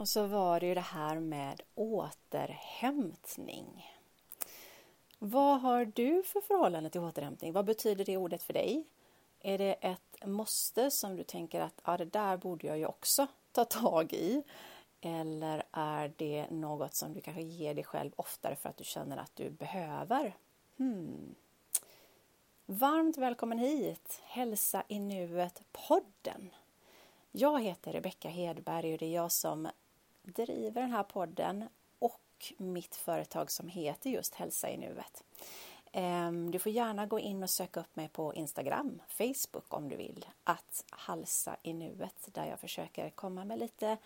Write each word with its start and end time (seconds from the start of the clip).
Och 0.00 0.08
så 0.08 0.26
var 0.26 0.60
det 0.60 0.66
ju 0.66 0.74
det 0.74 0.80
här 0.80 1.20
med 1.20 1.62
återhämtning. 1.74 3.66
Vad 5.18 5.60
har 5.60 5.84
du 5.84 6.22
för 6.22 6.40
förhållande 6.40 6.90
till 6.90 7.00
återhämtning? 7.00 7.52
Vad 7.52 7.64
betyder 7.64 8.04
det 8.04 8.16
ordet 8.16 8.42
för 8.42 8.52
dig? 8.52 8.84
Är 9.40 9.58
det 9.58 9.72
ett 9.72 10.26
måste 10.26 10.90
som 10.90 11.16
du 11.16 11.22
tänker 11.22 11.60
att 11.60 11.80
ja, 11.84 11.96
det 11.96 12.04
där 12.04 12.36
borde 12.36 12.66
jag 12.66 12.78
ju 12.78 12.86
också 12.86 13.26
ta 13.52 13.64
tag 13.64 14.12
i? 14.12 14.42
Eller 15.00 15.62
är 15.72 16.12
det 16.16 16.50
något 16.50 16.94
som 16.94 17.14
du 17.14 17.20
kanske 17.20 17.42
ger 17.42 17.74
dig 17.74 17.84
själv 17.84 18.12
oftare 18.16 18.56
för 18.56 18.68
att 18.68 18.76
du 18.76 18.84
känner 18.84 19.16
att 19.16 19.36
du 19.36 19.50
behöver? 19.50 20.36
Hmm. 20.76 21.34
Varmt 22.66 23.18
välkommen 23.18 23.58
hit! 23.58 24.20
Hälsa 24.24 24.82
i 24.88 24.98
nuet-podden. 24.98 26.50
Jag 27.32 27.62
heter 27.62 27.92
Rebecka 27.92 28.28
Hedberg 28.28 28.92
och 28.92 28.98
det 28.98 29.06
är 29.06 29.14
jag 29.14 29.32
som 29.32 29.68
driver 30.34 30.80
den 30.80 30.92
här 30.92 31.02
podden 31.02 31.68
och 31.98 32.52
mitt 32.56 32.96
företag 32.96 33.50
som 33.50 33.68
heter 33.68 34.10
just 34.10 34.34
Hälsa 34.34 34.70
i 34.70 34.76
nuet. 34.76 35.24
Ehm, 35.92 36.50
du 36.50 36.58
får 36.58 36.72
gärna 36.72 37.06
gå 37.06 37.18
in 37.18 37.42
och 37.42 37.50
söka 37.50 37.80
upp 37.80 37.96
mig 37.96 38.08
på 38.08 38.34
Instagram, 38.34 39.02
Facebook 39.08 39.74
om 39.74 39.88
du 39.88 39.96
vill, 39.96 40.26
att 40.44 40.84
halsa 40.90 41.56
i 41.62 41.72
nuet 41.72 42.28
där 42.32 42.46
jag 42.46 42.60
försöker 42.60 43.10
komma 43.10 43.44
med 43.44 43.58
lite 43.58 43.96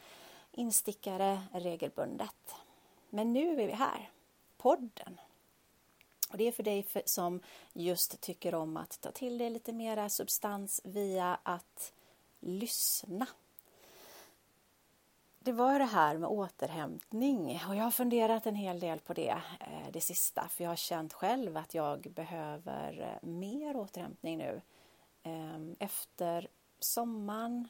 instickare 0.53 1.43
regelbundet. 1.53 2.55
Men 3.11 3.33
nu 3.33 3.63
är 3.63 3.67
vi 3.67 3.73
här, 3.73 4.11
podden. 4.57 5.21
Och 6.31 6.39
det 6.39 6.49
är 6.49 6.53
för 6.53 6.63
dig 6.63 6.87
som 7.05 7.41
just 7.73 8.21
tycker 8.21 8.55
om 8.55 8.77
att 8.77 9.01
ta 9.01 9.11
till 9.11 9.39
dig 9.39 9.51
lite 9.51 9.73
mera 9.73 10.09
substans 10.09 10.81
via 10.85 11.39
att 11.43 11.93
lyssna. 12.41 13.27
Det 15.45 15.53
var 15.53 15.79
det 15.79 15.85
här 15.85 16.19
med 16.19 16.29
återhämtning 16.29 17.61
och 17.69 17.77
jag 17.77 17.85
har 17.85 17.91
funderat 17.91 18.47
en 18.47 18.55
hel 18.55 18.81
del 18.81 19.01
på 19.01 19.15
det 19.15 19.43
eh, 19.61 19.91
det 19.93 20.01
sista 20.01 20.49
för 20.49 20.65
jag 20.65 20.71
har 20.71 20.77
känt 20.77 21.13
själv 21.13 21.57
att 21.57 21.75
jag 21.75 22.01
behöver 22.01 23.01
eh, 23.01 23.29
mer 23.29 23.77
återhämtning 23.77 24.39
nu 24.39 24.61
ehm, 25.23 25.77
efter 25.79 26.49
sommaren 26.79 27.69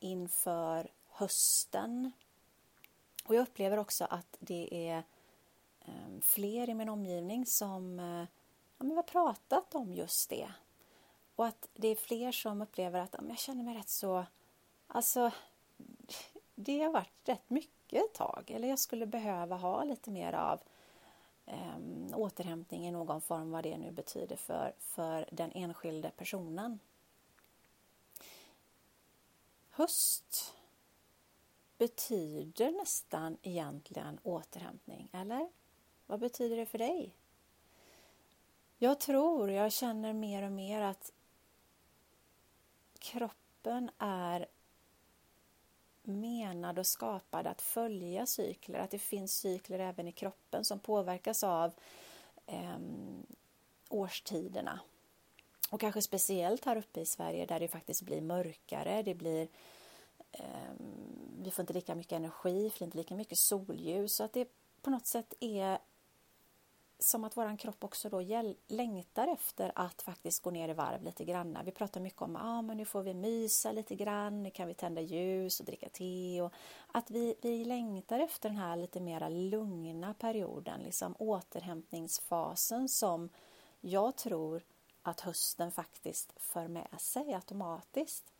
inför 0.00 0.90
hösten. 1.08 2.12
Och 3.24 3.34
jag 3.34 3.42
upplever 3.42 3.76
också 3.76 4.06
att 4.10 4.36
det 4.40 4.88
är 4.88 5.02
ehm, 5.84 6.20
fler 6.20 6.70
i 6.70 6.74
min 6.74 6.88
omgivning 6.88 7.46
som 7.46 8.00
eh, 8.00 8.26
ja, 8.78 8.94
har 8.94 9.02
pratat 9.02 9.74
om 9.74 9.94
just 9.94 10.30
det. 10.30 10.52
Och 11.36 11.46
att 11.46 11.68
det 11.74 11.88
är 11.88 11.96
fler 11.96 12.32
som 12.32 12.62
upplever 12.62 13.00
att 13.00 13.14
ja, 13.18 13.24
jag 13.28 13.38
känner 13.38 13.64
mig 13.64 13.74
rätt 13.74 13.88
så... 13.88 14.24
Alltså, 14.86 15.30
det 16.54 16.82
har 16.82 16.92
varit 16.92 17.28
rätt 17.28 17.50
mycket 17.50 18.04
ett 18.04 18.14
tag. 18.14 18.50
Eller 18.50 18.68
jag 18.68 18.78
skulle 18.78 19.06
behöva 19.06 19.56
ha 19.56 19.84
lite 19.84 20.10
mer 20.10 20.32
av 20.32 20.60
eh, 21.46 21.78
återhämtning 22.14 22.86
i 22.86 22.90
någon 22.90 23.20
form, 23.20 23.50
vad 23.50 23.64
det 23.64 23.78
nu 23.78 23.90
betyder 23.90 24.36
för, 24.36 24.74
för 24.78 25.28
den 25.32 25.52
enskilde 25.52 26.10
personen. 26.10 26.78
Höst 29.70 30.54
betyder 31.78 32.72
nästan 32.72 33.36
egentligen 33.42 34.18
återhämtning, 34.22 35.08
eller? 35.12 35.48
Vad 36.06 36.20
betyder 36.20 36.56
det 36.56 36.66
för 36.66 36.78
dig? 36.78 37.16
Jag 38.78 39.00
tror, 39.00 39.50
jag 39.50 39.72
känner 39.72 40.12
mer 40.12 40.42
och 40.42 40.52
mer 40.52 40.82
att 40.82 41.12
kroppen 42.98 43.90
är 43.98 44.46
menad 46.20 46.78
och 46.78 46.86
skapad 46.86 47.46
att 47.46 47.62
följa 47.62 48.26
cykler, 48.26 48.78
att 48.78 48.90
det 48.90 48.98
finns 48.98 49.34
cykler 49.34 49.78
även 49.78 50.08
i 50.08 50.12
kroppen 50.12 50.64
som 50.64 50.78
påverkas 50.78 51.44
av 51.44 51.72
eh, 52.46 52.78
årstiderna. 53.88 54.80
Och 55.70 55.80
kanske 55.80 56.02
speciellt 56.02 56.64
här 56.64 56.76
uppe 56.76 57.00
i 57.00 57.06
Sverige 57.06 57.46
där 57.46 57.60
det 57.60 57.68
faktiskt 57.68 58.02
blir 58.02 58.20
mörkare, 58.20 59.02
det 59.02 59.14
blir 59.14 59.48
eh, 60.32 60.72
vi 61.42 61.50
får 61.50 61.62
inte 61.62 61.72
lika 61.72 61.94
mycket 61.94 62.12
energi, 62.12 62.62
vi 62.62 62.70
får 62.70 62.84
inte 62.84 62.98
lika 62.98 63.16
mycket 63.16 63.38
solljus, 63.38 64.14
så 64.14 64.24
att 64.24 64.32
det 64.32 64.48
på 64.82 64.90
något 64.90 65.06
sätt 65.06 65.34
är 65.40 65.78
som 67.02 67.24
att 67.24 67.36
våran 67.36 67.56
kropp 67.56 67.84
också 67.84 68.08
då 68.08 68.20
längtar 68.68 69.28
efter 69.28 69.72
att 69.74 70.02
faktiskt 70.02 70.42
gå 70.42 70.50
ner 70.50 70.68
i 70.68 70.72
varv 70.72 71.02
lite 71.02 71.24
grann. 71.24 71.58
Vi 71.64 71.72
pratar 71.72 72.00
mycket 72.00 72.22
om 72.22 72.36
att 72.36 72.42
ah, 72.42 72.62
men 72.62 72.76
nu 72.76 72.84
får 72.84 73.02
vi 73.02 73.14
mysa 73.14 73.72
lite 73.72 73.94
grann, 73.94 74.42
nu 74.42 74.50
kan 74.50 74.68
vi 74.68 74.74
tända 74.74 75.00
ljus 75.00 75.60
och 75.60 75.66
dricka 75.66 75.88
te. 75.88 76.42
Och 76.42 76.52
att 76.92 77.10
vi, 77.10 77.34
vi 77.42 77.64
längtar 77.64 78.20
efter 78.20 78.48
den 78.48 78.58
här 78.58 78.76
lite 78.76 79.00
mera 79.00 79.28
lugna 79.28 80.14
perioden, 80.14 80.80
liksom 80.80 81.14
återhämtningsfasen 81.18 82.88
som 82.88 83.28
jag 83.80 84.16
tror 84.16 84.62
att 85.02 85.20
hösten 85.20 85.72
faktiskt 85.72 86.32
för 86.36 86.68
med 86.68 87.00
sig 87.00 87.34
automatiskt. 87.34 88.32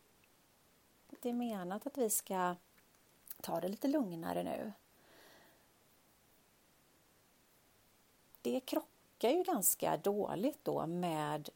Det 1.21 1.29
är 1.29 1.33
menat 1.33 1.87
att 1.87 1.97
vi 1.97 2.09
ska 2.09 2.55
ta 3.41 3.59
det 3.59 3.67
lite 3.67 3.87
lugnare 3.87 4.43
nu. 4.43 4.73
Det 8.43 8.59
krockar 8.59 9.29
ju 9.29 9.43
ganska 9.43 9.97
dåligt 9.97 10.59
då 10.63 10.87
med 10.87 11.49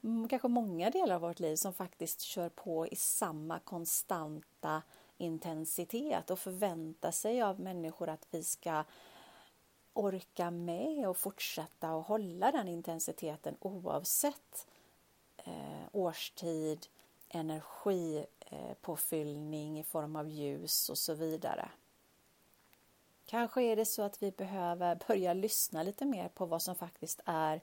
kanske 0.30 0.48
många 0.48 0.90
delar 0.90 1.14
av 1.14 1.20
vårt 1.20 1.40
liv 1.40 1.56
som 1.56 1.74
faktiskt 1.74 2.20
kör 2.20 2.48
på 2.48 2.86
i 2.86 2.96
samma 2.96 3.58
konstanta 3.58 4.82
intensitet 5.16 6.30
och 6.30 6.38
förväntar 6.38 7.10
sig 7.10 7.42
av 7.42 7.60
människor 7.60 8.08
att 8.08 8.26
vi 8.30 8.44
ska 8.44 8.84
orka 9.92 10.50
med 10.50 11.08
och 11.08 11.16
fortsätta 11.16 11.94
och 11.94 12.04
hålla 12.04 12.52
den 12.52 12.68
intensiteten 12.68 13.56
oavsett 13.60 14.66
eh, 15.36 15.88
årstid, 15.92 16.86
energipåfyllning 17.28 19.78
eh, 19.78 19.80
i 19.80 19.84
form 19.84 20.16
av 20.16 20.28
ljus 20.28 20.88
och 20.88 20.98
så 20.98 21.14
vidare. 21.14 21.68
Kanske 23.30 23.62
är 23.62 23.76
det 23.76 23.84
så 23.84 24.02
att 24.02 24.22
vi 24.22 24.30
behöver 24.30 24.98
börja 25.08 25.34
lyssna 25.34 25.82
lite 25.82 26.04
mer 26.04 26.28
på 26.28 26.46
vad 26.46 26.62
som 26.62 26.74
faktiskt 26.74 27.20
är 27.24 27.60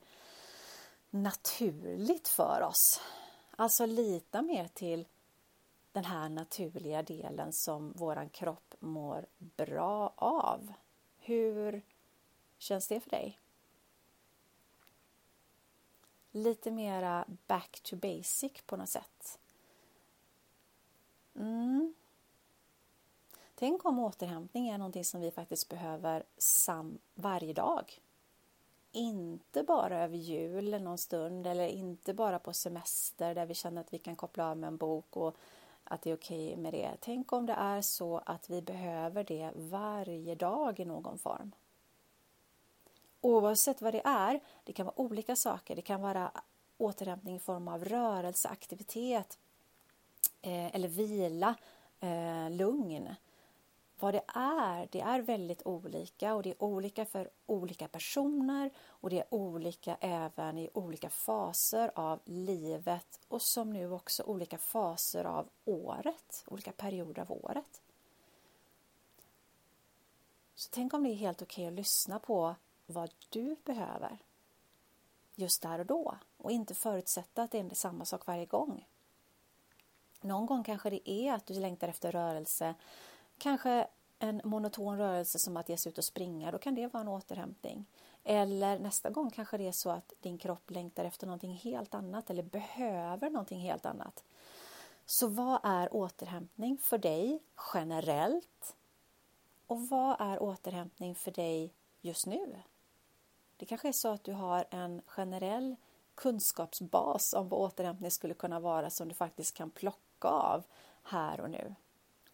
naturligt 1.10 2.28
för 2.28 2.62
oss. 2.62 3.02
Alltså 3.56 3.86
lita 3.86 4.42
mer 4.42 4.68
till 4.68 5.08
den 5.92 6.06
här 6.06 6.30
naturliga 6.30 7.04
delen 7.04 7.54
som 7.54 7.92
våran 7.92 8.30
kropp 8.30 8.76
mår 8.80 9.26
bra 9.38 10.14
av. 10.16 10.74
Hur 11.18 11.82
känns 12.58 12.88
det 12.88 13.00
för 13.00 13.10
dig? 13.10 13.40
Lite 16.32 16.72
mera 16.72 17.26
back 17.48 17.80
to 17.84 17.96
basic 17.96 18.62
på 18.66 18.78
något 18.78 18.90
sätt. 18.90 19.40
Mm. 21.36 21.94
Tänk 23.56 23.86
om 23.86 24.00
återhämtning 24.00 24.70
är 24.70 24.78
någonting 24.78 25.06
som 25.06 25.22
vi 25.22 25.32
faktiskt 25.32 25.70
behöver 25.70 26.24
sam 26.38 27.00
varje 27.14 27.54
dag. 27.54 28.02
Inte 28.92 29.64
bara 29.64 30.04
över 30.04 30.18
jul 30.18 30.82
någon 30.84 30.98
stund 30.98 31.48
eller 31.48 31.68
inte 31.68 32.14
bara 32.14 32.40
på 32.40 32.54
semester 32.54 33.36
där 33.36 33.46
vi 33.46 33.54
känner 33.54 33.82
att 33.82 33.94
vi 33.94 34.00
kan 34.00 34.16
koppla 34.16 34.50
av 34.50 34.58
med 34.58 34.68
en 34.68 34.78
bok 34.78 35.18
och 35.18 35.36
att 35.84 36.02
det 36.02 36.12
är 36.12 36.16
okej 36.16 36.48
okay 36.48 36.58
med 36.58 36.74
det. 36.74 36.92
Tänk 37.00 37.34
om 37.34 37.46
det 37.46 37.54
är 37.54 37.82
så 37.82 38.22
att 38.26 38.50
vi 38.50 38.62
behöver 38.62 39.24
det 39.24 39.52
varje 39.56 40.36
dag 40.36 40.80
i 40.80 40.86
någon 40.86 41.18
form. 41.18 41.52
Oavsett 43.22 43.82
vad 43.82 43.94
det 43.94 44.02
är, 44.06 44.40
det 44.64 44.74
kan 44.74 44.86
vara 44.86 45.02
olika 45.02 45.36
saker. 45.36 45.76
Det 45.76 45.82
kan 45.82 46.02
vara 46.02 46.32
återhämtning 46.78 47.36
i 47.36 47.40
form 47.40 47.68
av 47.68 47.86
rörelse, 47.86 48.50
aktivitet 48.50 49.38
eh, 50.42 50.76
eller 50.76 50.88
vila, 50.88 51.56
eh, 52.00 52.50
lugn 52.50 53.16
vad 54.00 54.14
det 54.14 54.24
är, 54.28 54.88
det 54.92 55.02
är 55.02 55.22
väldigt 55.22 55.66
olika 55.66 56.36
och 56.36 56.44
det 56.44 56.50
är 56.50 56.64
olika 56.64 57.06
för 57.06 57.30
olika 57.46 57.88
personer 57.88 58.72
och 58.78 59.10
det 59.10 59.20
är 59.20 59.34
olika 59.34 59.98
även 60.00 60.58
i 60.58 60.70
olika 60.74 61.10
faser 61.10 61.92
av 61.96 62.20
livet 62.26 63.20
och 63.28 63.42
som 63.42 63.74
nu 63.74 63.92
också 63.92 64.24
olika 64.24 64.58
faser 64.58 65.26
av 65.26 65.50
året, 65.66 66.44
olika 66.48 66.72
perioder 66.72 67.22
av 67.22 67.32
året. 67.32 67.82
Så 70.56 70.70
tänk 70.72 70.94
om 70.94 71.04
det 71.04 71.10
är 71.10 71.16
helt 71.16 71.42
okej 71.42 71.64
okay 71.64 71.68
att 71.68 71.74
lyssna 71.74 72.20
på 72.20 72.56
vad 72.86 73.12
du 73.30 73.56
behöver 73.64 74.18
just 75.36 75.62
där 75.62 75.80
och 75.80 75.86
då 75.86 76.18
och 76.38 76.52
inte 76.52 76.76
förutsätta 76.76 77.44
att 77.44 77.52
det 77.52 77.60
är 77.60 77.76
samma 77.76 78.06
sak 78.06 78.28
varje 78.28 78.46
gång. 78.46 78.88
Någon 80.22 80.46
gång 80.46 80.64
kanske 80.64 80.90
det 80.90 81.10
är 81.10 81.34
att 81.34 81.46
du 81.46 81.54
längtar 81.54 81.88
efter 81.88 82.12
rörelse 82.12 82.76
kanske 83.38 83.88
en 84.20 84.42
monoton 84.44 84.98
rörelse 84.98 85.40
som 85.40 85.58
att 85.58 85.70
ge 85.70 85.78
sig 85.78 85.90
ut 85.90 85.98
och 85.98 86.04
springa, 86.04 86.52
då 86.52 86.58
kan 86.58 86.76
det 86.76 86.94
vara 86.94 87.02
en 87.02 87.08
återhämtning. 87.08 87.86
Eller 88.24 88.80
nästa 88.80 89.10
gång 89.10 89.30
kanske 89.30 89.58
det 89.58 89.68
är 89.68 89.72
så 89.72 89.90
att 89.90 90.14
din 90.20 90.38
kropp 90.38 90.72
längtar 90.72 91.06
efter 91.06 91.28
någonting 91.28 91.54
helt 91.54 91.96
annat 91.96 92.30
eller 92.30 92.44
behöver 92.44 93.30
någonting 93.30 93.60
helt 93.60 93.86
annat. 93.86 94.24
Så 95.06 95.28
vad 95.28 95.60
är 95.64 95.96
återhämtning 95.96 96.78
för 96.78 96.98
dig 96.98 97.40
generellt? 97.74 98.76
Och 99.68 99.88
vad 99.88 100.16
är 100.22 100.44
återhämtning 100.44 101.16
för 101.16 101.32
dig 101.32 101.74
just 102.02 102.26
nu? 102.26 102.62
Det 103.58 103.66
kanske 103.66 103.88
är 103.88 103.94
så 103.94 104.08
att 104.08 104.24
du 104.24 104.34
har 104.34 104.66
en 104.70 105.02
generell 105.06 105.76
kunskapsbas 106.16 107.34
om 107.34 107.50
vad 107.50 107.60
återhämtning 107.60 108.12
skulle 108.12 108.34
kunna 108.34 108.60
vara 108.60 108.90
som 108.90 109.08
du 109.08 109.14
faktiskt 109.14 109.54
kan 109.54 109.72
plocka 109.72 110.28
av 110.28 110.64
här 111.04 111.42
och 111.42 111.50
nu 111.50 111.76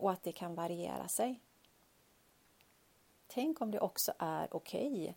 och 0.01 0.11
att 0.11 0.23
det 0.23 0.31
kan 0.31 0.55
variera 0.55 1.07
sig. 1.07 1.39
Tänk 3.27 3.61
om 3.61 3.71
det 3.71 3.79
också 3.79 4.13
är 4.17 4.55
okej 4.55 4.91
okay 4.91 5.13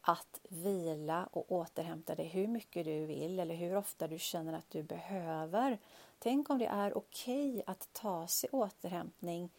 att 0.00 0.40
vila 0.48 1.28
och 1.32 1.52
återhämta 1.52 2.14
dig 2.14 2.26
hur 2.26 2.46
mycket 2.46 2.84
du 2.84 3.06
vill 3.06 3.40
eller 3.40 3.54
hur 3.54 3.76
ofta 3.76 4.08
du 4.08 4.18
känner 4.18 4.52
att 4.52 4.70
du 4.70 4.82
behöver. 4.82 5.78
Tänk 6.18 6.50
om 6.50 6.58
det 6.58 6.66
är 6.66 6.96
okej 6.96 7.50
okay 7.50 7.62
att 7.66 7.88
ta 7.92 8.26
sig 8.26 8.50
återhämtning 8.52 9.50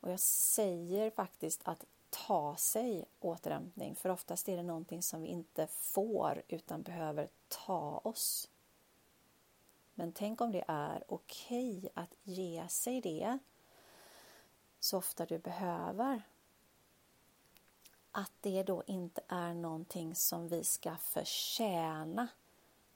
och 0.00 0.10
jag 0.12 0.20
säger 0.20 1.10
faktiskt 1.10 1.60
att 1.64 1.84
ta 2.10 2.56
sig 2.56 3.04
återhämtning 3.20 3.94
för 3.94 4.08
oftast 4.08 4.48
är 4.48 4.56
det 4.56 4.62
någonting 4.62 5.02
som 5.02 5.22
vi 5.22 5.28
inte 5.28 5.66
får 5.66 6.42
utan 6.48 6.82
behöver 6.82 7.28
ta 7.48 8.00
oss. 8.04 8.50
Men 9.94 10.12
tänk 10.12 10.40
om 10.40 10.52
det 10.52 10.64
är 10.68 11.04
okej 11.08 11.78
okay 11.78 11.90
att 11.94 12.14
ge 12.22 12.68
sig 12.68 13.00
det 13.00 13.38
så 14.86 14.98
ofta 14.98 15.26
du 15.26 15.38
behöver. 15.38 16.22
Att 18.10 18.32
det 18.40 18.62
då 18.62 18.82
inte 18.86 19.20
är 19.28 19.54
någonting 19.54 20.14
som 20.14 20.48
vi 20.48 20.64
ska 20.64 20.96
förtjäna 20.96 22.28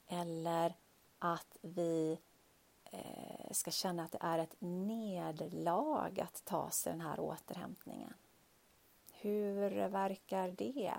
eller 0.06 0.74
att 1.18 1.56
vi 1.60 2.18
eh, 2.84 3.50
ska 3.52 3.70
känna 3.70 4.04
att 4.04 4.12
det 4.12 4.18
är 4.20 4.38
ett 4.38 4.56
nederlag 4.58 6.20
att 6.20 6.44
ta 6.44 6.70
sig 6.70 6.92
den 6.92 7.00
här 7.00 7.20
återhämtningen. 7.20 8.14
Hur 9.12 9.88
verkar 9.88 10.50
det? 10.50 10.94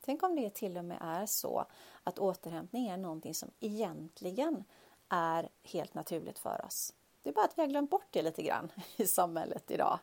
Tänk 0.00 0.22
om 0.22 0.36
det 0.36 0.54
till 0.54 0.78
och 0.78 0.84
med 0.84 0.98
är 1.00 1.26
så 1.26 1.66
att 2.04 2.18
återhämtning 2.18 2.88
är 2.88 2.96
någonting 2.96 3.34
som 3.34 3.50
egentligen 3.60 4.64
är 5.08 5.48
helt 5.62 5.94
naturligt 5.94 6.38
för 6.38 6.64
oss. 6.64 6.92
Det 7.24 7.30
är 7.30 7.34
bara 7.34 7.44
att 7.44 7.58
vi 7.58 7.62
har 7.62 7.68
glömt 7.68 7.90
bort 7.90 8.06
det 8.10 8.22
lite 8.22 8.42
grann 8.42 8.72
i 8.96 9.06
samhället 9.06 9.70
idag. 9.70 9.98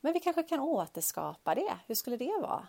Men 0.00 0.12
vi 0.12 0.20
kanske 0.20 0.42
kan 0.42 0.60
återskapa 0.60 1.54
det. 1.54 1.78
Hur 1.86 1.94
skulle 1.94 2.16
det 2.16 2.38
vara? 2.42 2.66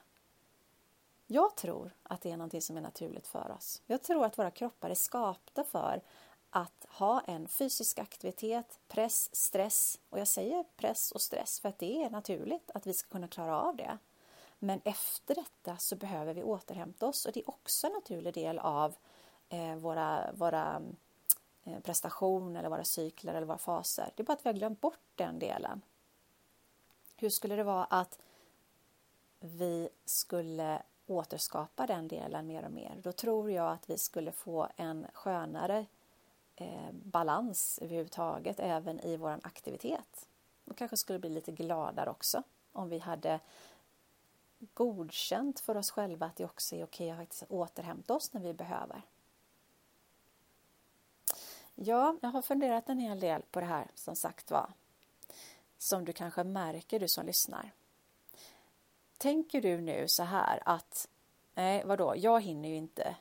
Jag 1.27 1.55
tror 1.55 1.91
att 2.03 2.21
det 2.21 2.31
är 2.31 2.37
någonting 2.37 2.61
som 2.61 2.77
är 2.77 2.81
naturligt 2.81 3.27
för 3.27 3.51
oss. 3.51 3.81
Jag 3.85 4.03
tror 4.03 4.25
att 4.25 4.37
våra 4.37 4.51
kroppar 4.51 4.89
är 4.89 4.95
skapta 4.95 5.63
för 5.63 6.01
att 6.49 6.85
ha 6.89 7.21
en 7.21 7.47
fysisk 7.47 7.99
aktivitet, 7.99 8.79
press, 8.87 9.35
stress. 9.35 9.99
Och 10.09 10.19
jag 10.19 10.27
säger 10.27 10.63
press 10.77 11.11
och 11.11 11.21
stress 11.21 11.59
för 11.59 11.69
att 11.69 11.79
det 11.79 12.03
är 12.03 12.09
naturligt 12.09 12.71
att 12.73 12.87
vi 12.87 12.93
ska 12.93 13.09
kunna 13.09 13.27
klara 13.27 13.61
av 13.61 13.75
det. 13.75 13.97
Men 14.59 14.81
efter 14.83 15.35
detta 15.35 15.77
så 15.77 15.95
behöver 15.95 16.33
vi 16.33 16.43
återhämta 16.43 17.07
oss 17.07 17.25
och 17.25 17.31
det 17.31 17.39
är 17.39 17.49
också 17.49 17.87
en 17.87 17.93
naturlig 17.93 18.33
del 18.33 18.59
av 18.59 18.95
eh, 19.49 19.75
våra, 19.75 20.31
våra 20.33 20.81
Eh, 21.67 21.79
prestation 21.79 22.55
eller 22.55 22.69
våra 22.69 22.83
cykler 22.83 23.33
eller 23.33 23.47
våra 23.47 23.57
faser. 23.57 24.11
Det 24.15 24.23
är 24.23 24.25
bara 24.25 24.33
att 24.33 24.45
vi 24.45 24.49
har 24.49 24.53
glömt 24.53 24.81
bort 24.81 24.99
den 25.15 25.39
delen. 25.39 25.81
Hur 27.15 27.29
skulle 27.29 27.55
det 27.55 27.63
vara 27.63 27.83
att 27.83 28.19
vi 29.39 29.89
skulle 30.05 30.81
återskapa 31.07 31.87
den 31.87 32.07
delen 32.07 32.47
mer 32.47 32.65
och 32.65 32.71
mer? 32.71 32.99
Då 33.01 33.11
tror 33.11 33.51
jag 33.51 33.71
att 33.71 33.89
vi 33.89 33.97
skulle 33.97 34.31
få 34.31 34.67
en 34.75 35.07
skönare 35.13 35.85
eh, 36.55 36.91
balans 36.91 37.79
överhuvudtaget 37.81 38.59
även 38.59 38.99
i 38.99 39.17
vår 39.17 39.39
aktivitet. 39.43 40.27
Och 40.65 40.77
kanske 40.77 40.97
skulle 40.97 41.19
bli 41.19 41.29
lite 41.29 41.51
gladare 41.51 42.09
också 42.09 42.43
om 42.71 42.89
vi 42.89 42.99
hade 42.99 43.39
godkänt 44.73 45.59
för 45.59 45.77
oss 45.77 45.91
själva 45.91 46.25
att 46.25 46.35
det 46.35 46.45
också 46.45 46.75
är 46.75 46.83
okej 46.83 47.11
att 47.11 47.17
faktiskt 47.17 47.43
återhämta 47.49 48.13
oss 48.13 48.33
när 48.33 48.41
vi 48.41 48.53
behöver. 48.53 49.01
Ja, 51.79 52.17
jag 52.21 52.29
har 52.29 52.41
funderat 52.41 52.89
en 52.89 52.99
hel 52.99 53.19
del 53.19 53.41
på 53.41 53.59
det 53.59 53.65
här 53.65 53.87
som 53.95 54.15
sagt 54.15 54.51
var. 54.51 54.73
Som 55.77 56.05
du 56.05 56.13
kanske 56.13 56.43
märker 56.43 56.99
du 56.99 57.07
som 57.07 57.25
lyssnar. 57.25 57.71
Tänker 59.17 59.61
du 59.61 59.81
nu 59.81 60.05
så 60.07 60.23
här 60.23 60.63
att 60.65 61.07
nej, 61.53 61.83
vadå, 61.85 62.13
jag 62.17 62.41
hinner 62.41 62.69
ju 62.69 62.75
inte. 62.75 63.15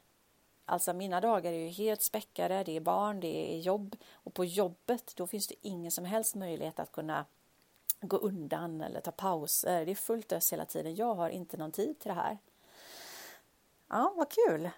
Alltså 0.65 0.93
mina 0.93 1.21
dagar 1.21 1.53
är 1.53 1.59
ju 1.59 1.69
helt 1.69 2.03
späckade, 2.03 2.65
det 2.65 2.77
är 2.77 2.81
barn, 2.81 3.21
det 3.21 3.55
är 3.55 3.59
jobb 3.59 3.97
och 4.13 4.35
på 4.35 4.45
jobbet 4.45 5.13
då 5.17 5.27
finns 5.27 5.47
det 5.47 5.55
ingen 5.63 5.91
som 5.91 6.05
helst 6.05 6.35
möjlighet 6.35 6.79
att 6.79 6.93
kunna 6.93 7.25
gå 8.01 8.17
undan 8.17 8.81
eller 8.81 9.01
ta 9.01 9.11
pauser. 9.11 9.85
Det 9.85 9.91
är 9.91 9.95
fullt 9.95 10.33
ös 10.33 10.53
hela 10.53 10.65
tiden. 10.65 10.95
Jag 10.95 11.15
har 11.15 11.29
inte 11.29 11.57
någon 11.57 11.73
tid 11.73 11.99
till 11.99 12.09
det 12.09 12.15
här. 12.15 12.39
Ja, 13.89 14.13
vad 14.17 14.29
kul! 14.29 14.71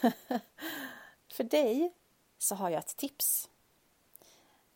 För 1.32 1.44
dig 1.44 1.92
så 2.42 2.54
har 2.54 2.70
jag 2.70 2.78
ett 2.78 2.96
tips. 2.96 3.48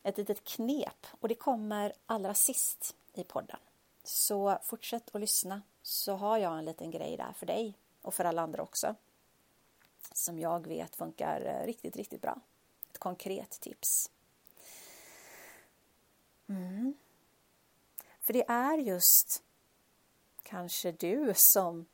Ett 0.03 0.19
litet 0.19 0.45
knep 0.45 1.07
och 1.21 1.29
det 1.29 1.35
kommer 1.35 1.93
allra 2.07 2.35
sist 2.35 2.97
i 3.13 3.25
podden. 3.25 3.59
Så 4.03 4.59
fortsätt 4.63 5.15
att 5.15 5.21
lyssna 5.21 5.63
så 5.83 6.15
har 6.15 6.39
jag 6.39 6.59
en 6.59 6.65
liten 6.65 6.91
grej 6.91 7.17
där 7.17 7.33
för 7.33 7.47
dig 7.47 7.75
och 8.03 8.15
för 8.15 8.25
alla 8.25 8.43
andra 8.43 8.63
också. 8.63 8.95
Som 10.13 10.39
jag 10.39 10.67
vet 10.67 10.97
funkar 10.97 11.41
eh, 11.41 11.67
riktigt, 11.67 11.97
riktigt 11.97 12.23
bra. 12.23 12.41
Ett 12.91 12.99
konkret 12.99 13.51
tips. 13.51 14.11
Mm. 16.49 16.95
För 18.21 18.33
det 18.33 18.45
är 18.49 18.79
just 18.79 19.43
kanske 20.43 20.93
du 20.93 21.33
som 21.37 21.87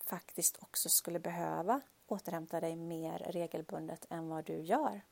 faktiskt 0.00 0.58
också 0.62 0.88
skulle 0.88 1.18
behöva 1.18 1.80
återhämta 2.06 2.60
dig 2.60 2.76
mer 2.76 3.18
regelbundet 3.18 4.06
än 4.10 4.28
vad 4.28 4.44
du 4.44 4.60
gör. 4.60 5.02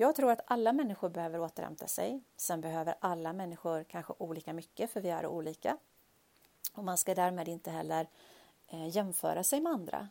Jag 0.00 0.14
tror 0.14 0.30
att 0.30 0.40
alla 0.44 0.72
människor 0.72 1.08
behöver 1.08 1.40
återhämta 1.40 1.86
sig. 1.86 2.20
Sen 2.36 2.60
behöver 2.60 2.94
alla 3.00 3.32
människor 3.32 3.84
kanske 3.84 4.14
olika 4.18 4.52
mycket 4.52 4.90
för 4.90 5.00
vi 5.00 5.08
är 5.08 5.26
olika. 5.26 5.76
Och 6.72 6.84
man 6.84 6.98
ska 6.98 7.14
därmed 7.14 7.48
inte 7.48 7.70
heller 7.70 8.08
eh, 8.66 8.96
jämföra 8.96 9.44
sig 9.44 9.60
med 9.60 9.72
andra. 9.72 10.08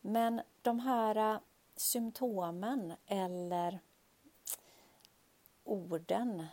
Men 0.00 0.40
de 0.62 0.80
här 0.80 1.16
eh, 1.16 1.40
symptomen 1.76 2.92
eller 3.06 3.80
orden 5.64 6.46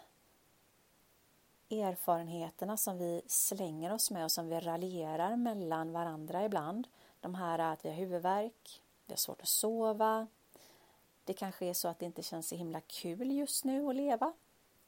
erfarenheterna 1.70 2.78
som 2.78 2.98
vi 2.98 3.22
slänger 3.28 3.94
oss 3.94 4.12
med 4.12 4.24
och 4.24 4.32
som 4.32 4.50
vi 4.50 4.60
raljerar 4.60 5.36
mellan 5.36 5.92
varandra 5.92 6.46
ibland. 6.46 6.88
De 7.20 7.36
här 7.36 7.60
eh, 7.60 7.72
att 7.72 7.86
vi 7.86 7.90
har 7.90 7.96
huvudvärk, 7.96 8.82
vi 9.06 9.14
har 9.14 9.18
svårt 9.18 9.42
att 9.42 9.48
sova. 9.48 10.28
Det 11.26 11.34
kanske 11.34 11.66
är 11.66 11.74
så 11.74 11.88
att 11.88 12.00
det 12.00 12.06
inte 12.06 12.24
känns 12.24 12.48
så 12.48 12.56
himla 12.56 12.82
kul 12.82 13.32
just 13.32 13.64
nu 13.64 13.90
att 13.90 13.96
leva. 13.96 14.34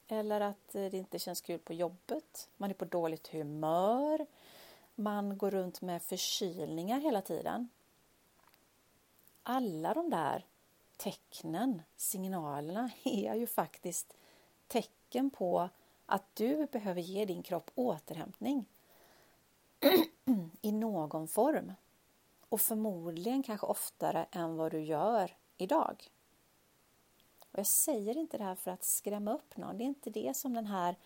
Eller 0.08 0.40
att 0.40 0.74
eh, 0.74 0.84
det 0.90 0.96
inte 0.96 1.18
känns 1.18 1.40
kul 1.40 1.58
på 1.58 1.72
jobbet. 1.72 2.48
Man 2.56 2.70
är 2.70 2.74
på 2.74 2.84
dåligt 2.84 3.28
humör. 3.28 4.26
Man 4.94 5.38
går 5.38 5.50
runt 5.50 5.80
med 5.80 6.02
förkylningar 6.02 7.00
hela 7.00 7.22
tiden. 7.22 7.68
Alla 9.42 9.94
de 9.94 10.10
där 10.10 10.46
tecknen, 10.96 11.82
signalerna, 11.96 12.90
är 13.04 13.34
ju 13.34 13.46
faktiskt 13.46 14.14
tecken 14.66 15.30
på 15.30 15.68
att 16.06 16.36
du 16.36 16.66
behöver 16.66 17.00
ge 17.00 17.24
din 17.24 17.42
kropp 17.42 17.70
återhämtning 17.74 18.64
i 20.62 20.72
någon 20.72 21.28
form 21.28 21.72
och 22.48 22.60
förmodligen 22.60 23.42
kanske 23.42 23.66
oftare 23.66 24.26
än 24.30 24.56
vad 24.56 24.72
du 24.72 24.80
gör 24.80 25.36
idag. 25.56 26.10
Och 27.58 27.60
jag 27.60 27.66
säger 27.66 28.16
inte 28.18 28.38
det 28.38 28.44
här 28.44 28.54
för 28.54 28.70
att 28.70 28.84
skrämma 28.84 29.34
upp 29.34 29.56
någon. 29.56 29.78
Det 29.78 29.84
är 29.84 29.86
inte 29.86 30.10
det 30.10 30.36
som 30.36 30.54
den 30.54 30.66
här 30.66 30.96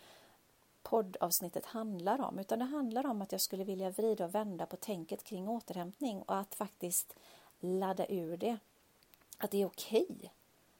poddavsnittet 0.82 1.66
handlar 1.66 2.20
om 2.20 2.38
utan 2.38 2.58
det 2.58 2.64
handlar 2.64 3.06
om 3.06 3.22
att 3.22 3.32
jag 3.32 3.40
skulle 3.40 3.64
vilja 3.64 3.90
vrida 3.90 4.24
och 4.24 4.34
vända 4.34 4.66
på 4.66 4.76
tänket 4.76 5.24
kring 5.24 5.48
återhämtning 5.48 6.22
och 6.22 6.36
att 6.36 6.54
faktiskt 6.54 7.16
ladda 7.60 8.06
ur 8.06 8.36
det. 8.36 8.58
Att 9.38 9.50
det 9.50 9.62
är 9.62 9.66
okej. 9.66 10.06
Okay. 10.10 10.28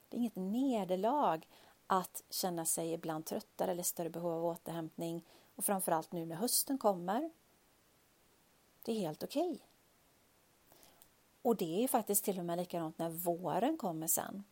Det 0.09 0.17
är 0.17 0.19
inget 0.19 0.37
nederlag 0.37 1.49
att 1.87 2.23
känna 2.31 2.65
sig 2.65 2.93
ibland 2.93 3.27
tröttare 3.27 3.71
eller 3.71 3.83
större 3.83 4.11
behov 4.11 4.33
av 4.33 4.45
återhämtning 4.45 5.25
och 5.55 5.65
framförallt 5.65 6.13
nu 6.13 6.27
när 6.27 6.37
hösten 6.37 6.79
kommer. 6.79 7.31
Det 8.83 8.93
är 8.93 9.01
helt 9.01 9.23
okej. 9.23 9.51
Okay. 9.51 9.59
Och 11.43 11.57
det 11.57 11.85
är 11.85 11.89
faktiskt 11.89 12.25
till 12.25 12.39
och 12.39 12.45
med 12.45 12.59
likadant 12.59 12.99
när 12.99 13.11
våren 13.11 13.79
kommer 13.79 14.07
sen. 14.07 14.45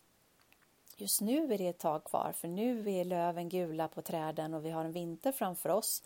Just 1.00 1.20
nu 1.20 1.52
är 1.52 1.58
det 1.58 1.68
ett 1.68 1.78
tag 1.78 2.04
kvar 2.04 2.32
för 2.32 2.48
nu 2.48 2.90
är 2.90 3.04
löven 3.04 3.48
gula 3.48 3.88
på 3.88 4.02
träden 4.02 4.54
och 4.54 4.64
vi 4.64 4.70
har 4.70 4.84
en 4.84 4.92
vinter 4.92 5.32
framför 5.32 5.68
oss. 5.68 6.02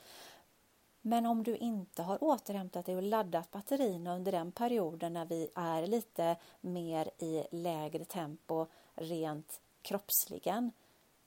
Men 1.00 1.26
om 1.26 1.42
du 1.42 1.56
inte 1.56 2.02
har 2.02 2.24
återhämtat 2.24 2.86
dig 2.86 2.96
och 2.96 3.02
laddat 3.02 3.50
batterierna 3.50 4.16
under 4.16 4.32
den 4.32 4.52
perioden 4.52 5.12
när 5.12 5.24
vi 5.24 5.48
är 5.54 5.86
lite 5.86 6.36
mer 6.60 7.10
i 7.18 7.44
lägre 7.50 8.04
tempo 8.04 8.66
rent 8.94 9.60
kroppsligen 9.82 10.72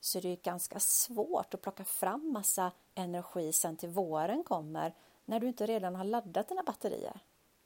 så 0.00 0.18
är 0.18 0.22
det 0.22 0.42
ganska 0.42 0.80
svårt 0.80 1.54
att 1.54 1.62
plocka 1.62 1.84
fram 1.84 2.32
massa 2.32 2.72
energi 2.94 3.52
sen 3.52 3.76
till 3.76 3.88
våren 3.88 4.44
kommer 4.44 4.94
när 5.24 5.40
du 5.40 5.48
inte 5.48 5.66
redan 5.66 5.94
har 5.94 6.04
laddat 6.04 6.48
dina 6.48 6.62
batterier. 6.62 7.20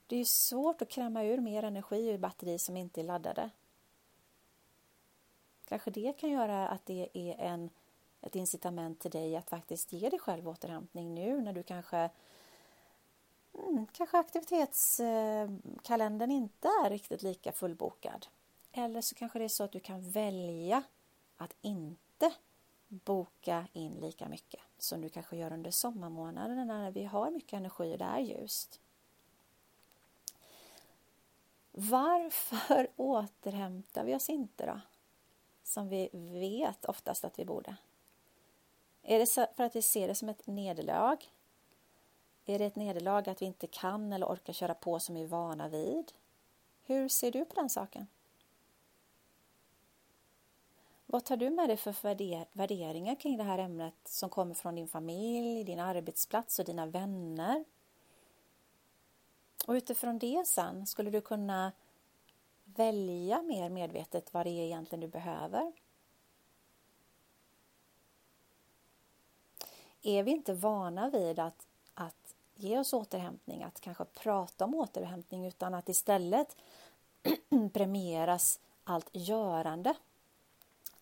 Det 0.06 0.16
är 0.16 0.24
svårt 0.24 0.82
att 0.82 0.90
kräma 0.90 1.24
ur 1.24 1.38
mer 1.38 1.62
energi 1.62 2.08
ur 2.08 2.18
batterier 2.18 2.58
som 2.58 2.76
inte 2.76 3.00
är 3.00 3.04
laddade. 3.04 3.50
Kanske 5.72 5.90
det 5.90 6.18
kan 6.18 6.30
göra 6.30 6.68
att 6.68 6.86
det 6.86 7.08
är 7.12 7.34
en, 7.38 7.70
ett 8.20 8.36
incitament 8.36 9.00
till 9.00 9.10
dig 9.10 9.36
att 9.36 9.50
faktiskt 9.50 9.92
ge 9.92 10.08
dig 10.08 10.18
själv 10.18 10.48
återhämtning 10.48 11.14
nu 11.14 11.40
när 11.40 11.52
du 11.52 11.62
kanske 11.62 12.10
mm, 13.54 13.86
kanske 13.92 14.18
aktivitetskalendern 14.18 16.30
inte 16.30 16.68
är 16.68 16.90
riktigt 16.90 17.22
lika 17.22 17.52
fullbokad. 17.52 18.26
Eller 18.72 19.00
så 19.00 19.14
kanske 19.14 19.38
det 19.38 19.44
är 19.44 19.48
så 19.48 19.64
att 19.64 19.72
du 19.72 19.80
kan 19.80 20.10
välja 20.10 20.82
att 21.36 21.54
inte 21.62 22.32
boka 22.88 23.66
in 23.72 23.92
lika 23.92 24.28
mycket 24.28 24.60
som 24.78 25.00
du 25.00 25.08
kanske 25.08 25.36
gör 25.36 25.52
under 25.52 25.70
sommarmånaderna 25.70 26.64
när 26.64 26.90
vi 26.90 27.04
har 27.04 27.30
mycket 27.30 27.52
energi 27.52 27.94
och 27.94 27.98
det 27.98 28.04
är 28.04 28.20
ljust. 28.20 28.80
Varför 31.70 32.88
återhämtar 32.96 34.04
vi 34.04 34.14
oss 34.14 34.28
inte 34.28 34.66
då? 34.66 34.80
Som 35.72 35.88
vi 35.88 36.08
vet 36.12 36.84
oftast 36.84 37.24
att 37.24 37.38
vi 37.38 37.44
borde. 37.44 37.76
Är 39.02 39.18
det 39.18 39.26
för 39.56 39.64
att 39.64 39.76
vi 39.76 39.82
ser 39.82 40.08
det 40.08 40.14
som 40.14 40.28
ett 40.28 40.46
nederlag? 40.46 41.16
Är 42.44 42.58
det 42.58 42.64
ett 42.64 42.76
nederlag 42.76 43.28
att 43.28 43.42
vi 43.42 43.46
inte 43.46 43.66
kan 43.66 44.12
eller 44.12 44.26
orkar 44.26 44.52
köra 44.52 44.74
på 44.74 45.00
som 45.00 45.14
vi 45.14 45.22
är 45.22 45.26
vana 45.26 45.68
vid? 45.68 46.12
Hur 46.82 47.08
ser 47.08 47.30
du 47.30 47.44
på 47.44 47.54
den 47.54 47.70
saken? 47.70 48.06
Vad 51.06 51.24
tar 51.24 51.36
du 51.36 51.50
med 51.50 51.68
dig 51.68 51.76
för 51.76 51.94
värderingar 52.56 53.14
kring 53.14 53.36
det 53.36 53.44
här 53.44 53.58
ämnet 53.58 53.94
som 54.04 54.30
kommer 54.30 54.54
från 54.54 54.74
din 54.74 54.88
familj, 54.88 55.64
din 55.64 55.80
arbetsplats 55.80 56.58
och 56.58 56.64
dina 56.64 56.86
vänner? 56.86 57.64
Och 59.66 59.72
utifrån 59.72 60.18
det 60.18 60.46
sen, 60.46 60.86
skulle 60.86 61.10
du 61.10 61.20
kunna 61.20 61.72
välja 62.76 63.42
mer 63.42 63.70
medvetet 63.70 64.34
vad 64.34 64.46
det 64.46 64.50
är 64.50 64.64
egentligen 64.64 65.00
du 65.00 65.08
behöver? 65.08 65.72
Är 70.02 70.22
vi 70.22 70.30
inte 70.30 70.54
vana 70.54 71.10
vid 71.10 71.38
att, 71.38 71.66
att 71.94 72.34
ge 72.54 72.78
oss 72.78 72.92
återhämtning, 72.92 73.62
att 73.62 73.80
kanske 73.80 74.04
prata 74.04 74.64
om 74.64 74.74
återhämtning 74.74 75.46
utan 75.46 75.74
att 75.74 75.88
istället 75.88 76.56
premieras 77.72 78.60
allt 78.84 79.10
görande 79.12 79.94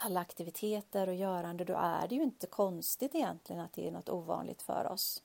alla 0.03 0.21
aktiviteter 0.21 1.09
och 1.09 1.15
görande, 1.15 1.65
då 1.65 1.75
är 1.77 2.09
det 2.09 2.15
ju 2.15 2.23
inte 2.23 2.47
konstigt 2.47 3.15
egentligen 3.15 3.63
att 3.63 3.73
det 3.73 3.89
är 3.89 3.93
något 3.93 4.09
ovanligt 4.09 4.63
för 4.63 4.93
oss. 4.93 5.23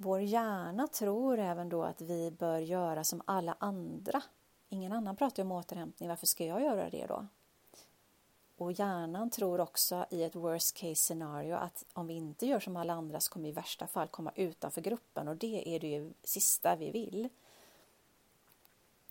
Vår 0.00 0.20
hjärna 0.20 0.86
tror 0.86 1.38
även 1.38 1.68
då 1.68 1.82
att 1.82 2.00
vi 2.00 2.30
bör 2.30 2.58
göra 2.58 3.04
som 3.04 3.22
alla 3.24 3.56
andra. 3.58 4.22
Ingen 4.68 4.92
annan 4.92 5.16
pratar 5.16 5.42
om 5.42 5.52
återhämtning, 5.52 6.08
varför 6.08 6.26
ska 6.26 6.44
jag 6.44 6.62
göra 6.62 6.90
det 6.90 7.06
då? 7.06 7.26
Och 8.56 8.72
hjärnan 8.72 9.30
tror 9.30 9.60
också 9.60 10.06
i 10.10 10.22
ett 10.22 10.34
worst 10.34 10.76
case 10.76 10.94
scenario 10.94 11.54
att 11.54 11.84
om 11.92 12.06
vi 12.06 12.14
inte 12.14 12.46
gör 12.46 12.60
som 12.60 12.76
alla 12.76 12.92
andra 12.92 13.20
så 13.20 13.32
kommer 13.32 13.44
vi 13.44 13.50
i 13.50 13.52
värsta 13.52 13.86
fall 13.86 14.08
komma 14.08 14.32
utanför 14.34 14.80
gruppen 14.80 15.28
och 15.28 15.36
det 15.36 15.76
är 15.76 15.80
det 15.80 15.88
ju 15.88 16.12
sista 16.22 16.76
vi 16.76 16.90
vill. 16.90 17.28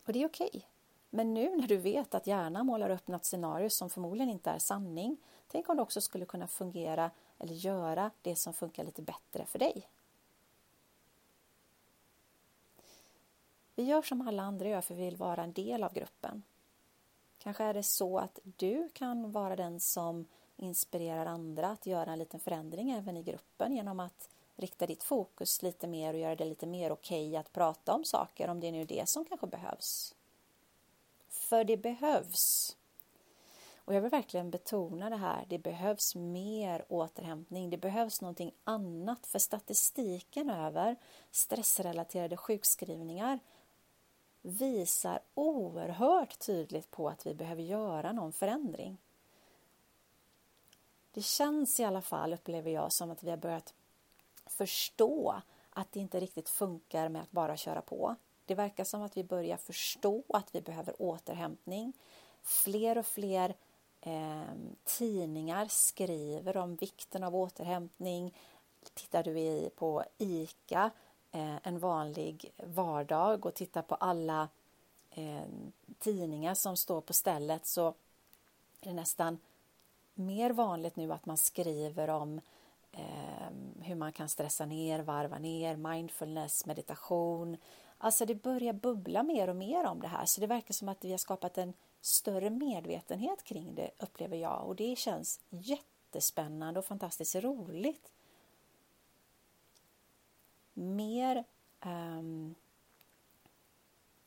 Och 0.05 0.13
det 0.13 0.23
är 0.23 0.27
okej. 0.27 0.49
Okay. 0.53 0.61
Men 1.09 1.33
nu 1.33 1.57
när 1.57 1.67
du 1.67 1.77
vet 1.77 2.15
att 2.15 2.27
hjärnan 2.27 2.65
målar 2.65 2.89
upp 2.89 3.07
något 3.07 3.25
scenario 3.25 3.69
som 3.69 3.89
förmodligen 3.89 4.29
inte 4.29 4.49
är 4.49 4.59
sanning, 4.59 5.17
tänk 5.47 5.69
om 5.69 5.75
det 5.75 5.81
också 5.81 6.01
skulle 6.01 6.25
kunna 6.25 6.47
fungera 6.47 7.11
eller 7.39 7.53
göra 7.53 8.11
det 8.21 8.35
som 8.35 8.53
funkar 8.53 8.83
lite 8.83 9.01
bättre 9.01 9.45
för 9.45 9.59
dig. 9.59 9.87
Vi 13.77 13.83
gör 13.83 14.01
som 14.01 14.27
alla 14.27 14.43
andra 14.43 14.69
gör 14.69 14.81
för 14.81 14.95
vi 14.95 15.05
vill 15.05 15.15
vara 15.15 15.43
en 15.43 15.53
del 15.53 15.83
av 15.83 15.93
gruppen. 15.93 16.43
Kanske 17.37 17.63
är 17.63 17.73
det 17.73 17.83
så 17.83 18.17
att 18.17 18.39
du 18.43 18.89
kan 18.93 19.31
vara 19.31 19.55
den 19.55 19.79
som 19.79 20.25
inspirerar 20.55 21.25
andra 21.25 21.67
att 21.67 21.85
göra 21.85 22.11
en 22.11 22.19
liten 22.19 22.39
förändring 22.39 22.91
även 22.91 23.17
i 23.17 23.23
gruppen 23.23 23.73
genom 23.73 23.99
att 23.99 24.29
rikta 24.55 24.87
ditt 24.87 25.03
fokus 25.03 25.61
lite 25.61 25.87
mer 25.87 26.13
och 26.13 26.19
göra 26.19 26.35
det 26.35 26.45
lite 26.45 26.65
mer 26.65 26.91
okej 26.91 27.27
okay 27.27 27.37
att 27.37 27.53
prata 27.53 27.93
om 27.93 28.03
saker 28.03 28.47
om 28.49 28.59
det 28.59 28.67
är 28.67 28.71
nu 28.71 28.85
det 28.85 29.09
som 29.09 29.25
kanske 29.25 29.47
behövs. 29.47 30.15
För 31.29 31.63
det 31.63 31.77
behövs. 31.77 32.77
Och 33.85 33.93
jag 33.93 34.01
vill 34.01 34.11
verkligen 34.11 34.51
betona 34.51 35.09
det 35.09 35.15
här. 35.15 35.45
Det 35.49 35.59
behövs 35.59 36.15
mer 36.15 36.85
återhämtning. 36.89 37.69
Det 37.69 37.77
behövs 37.77 38.21
någonting 38.21 38.51
annat 38.63 39.27
för 39.27 39.39
statistiken 39.39 40.49
över 40.49 40.95
stressrelaterade 41.31 42.37
sjukskrivningar 42.37 43.39
visar 44.47 45.19
oerhört 45.33 46.39
tydligt 46.39 46.91
på 46.91 47.09
att 47.09 47.25
vi 47.25 47.33
behöver 47.33 47.63
göra 47.63 48.11
någon 48.11 48.33
förändring. 48.33 48.97
Det 51.11 51.21
känns 51.21 51.79
i 51.79 51.83
alla 51.83 52.01
fall, 52.01 52.33
upplever 52.33 52.71
jag, 52.71 52.91
som 52.91 53.11
att 53.11 53.23
vi 53.23 53.29
har 53.29 53.37
börjat 53.37 53.73
förstå 54.45 55.41
att 55.69 55.91
det 55.91 55.99
inte 55.99 56.19
riktigt 56.19 56.49
funkar 56.49 57.09
med 57.09 57.21
att 57.21 57.31
bara 57.31 57.57
köra 57.57 57.81
på. 57.81 58.15
Det 58.45 58.55
verkar 58.55 58.83
som 58.83 59.01
att 59.01 59.17
vi 59.17 59.23
börjar 59.23 59.57
förstå 59.57 60.23
att 60.29 60.55
vi 60.55 60.61
behöver 60.61 61.01
återhämtning. 61.01 61.93
Fler 62.41 62.97
och 62.97 63.05
fler 63.05 63.55
eh, 64.01 64.43
tidningar 64.83 65.65
skriver 65.69 66.57
om 66.57 66.75
vikten 66.75 67.23
av 67.23 67.35
återhämtning. 67.35 68.37
Tittar 68.93 69.23
du 69.23 69.39
i, 69.39 69.69
på 69.75 70.03
ICA 70.17 70.83
eh, 70.83 70.91
Eh, 71.31 71.55
en 71.63 71.79
vanlig 71.79 72.51
vardag 72.57 73.45
och 73.45 73.53
tittar 73.53 73.81
på 73.81 73.95
alla 73.95 74.49
eh, 75.11 75.47
tidningar 75.99 76.53
som 76.53 76.77
står 76.77 77.01
på 77.01 77.13
stället 77.13 77.65
så 77.65 77.87
är 78.81 78.89
det 78.89 78.93
nästan 78.93 79.37
mer 80.13 80.49
vanligt 80.49 80.95
nu 80.95 81.13
att 81.13 81.25
man 81.25 81.37
skriver 81.37 82.09
om 82.09 82.41
eh, 82.91 83.47
hur 83.81 83.95
man 83.95 84.11
kan 84.11 84.29
stressa 84.29 84.65
ner, 84.65 84.99
varva 84.99 85.39
ner, 85.39 85.75
mindfulness, 85.75 86.65
meditation, 86.65 87.57
Alltså 87.97 88.25
det 88.25 88.35
börjar 88.35 88.73
bubbla 88.73 89.23
mer 89.23 89.47
och 89.47 89.55
mer 89.55 89.85
om 89.85 89.99
det 89.99 90.07
här 90.07 90.25
så 90.25 90.41
det 90.41 90.47
verkar 90.47 90.73
som 90.73 90.89
att 90.89 91.05
vi 91.05 91.11
har 91.11 91.17
skapat 91.17 91.57
en 91.57 91.73
större 92.01 92.49
medvetenhet 92.49 93.43
kring 93.43 93.75
det 93.75 93.91
upplever 93.99 94.37
jag 94.37 94.67
och 94.67 94.75
det 94.75 94.97
känns 94.97 95.39
jättespännande 95.49 96.79
och 96.79 96.85
fantastiskt 96.85 97.35
roligt. 97.35 98.11
Mer 100.79 101.43
um, 101.85 102.55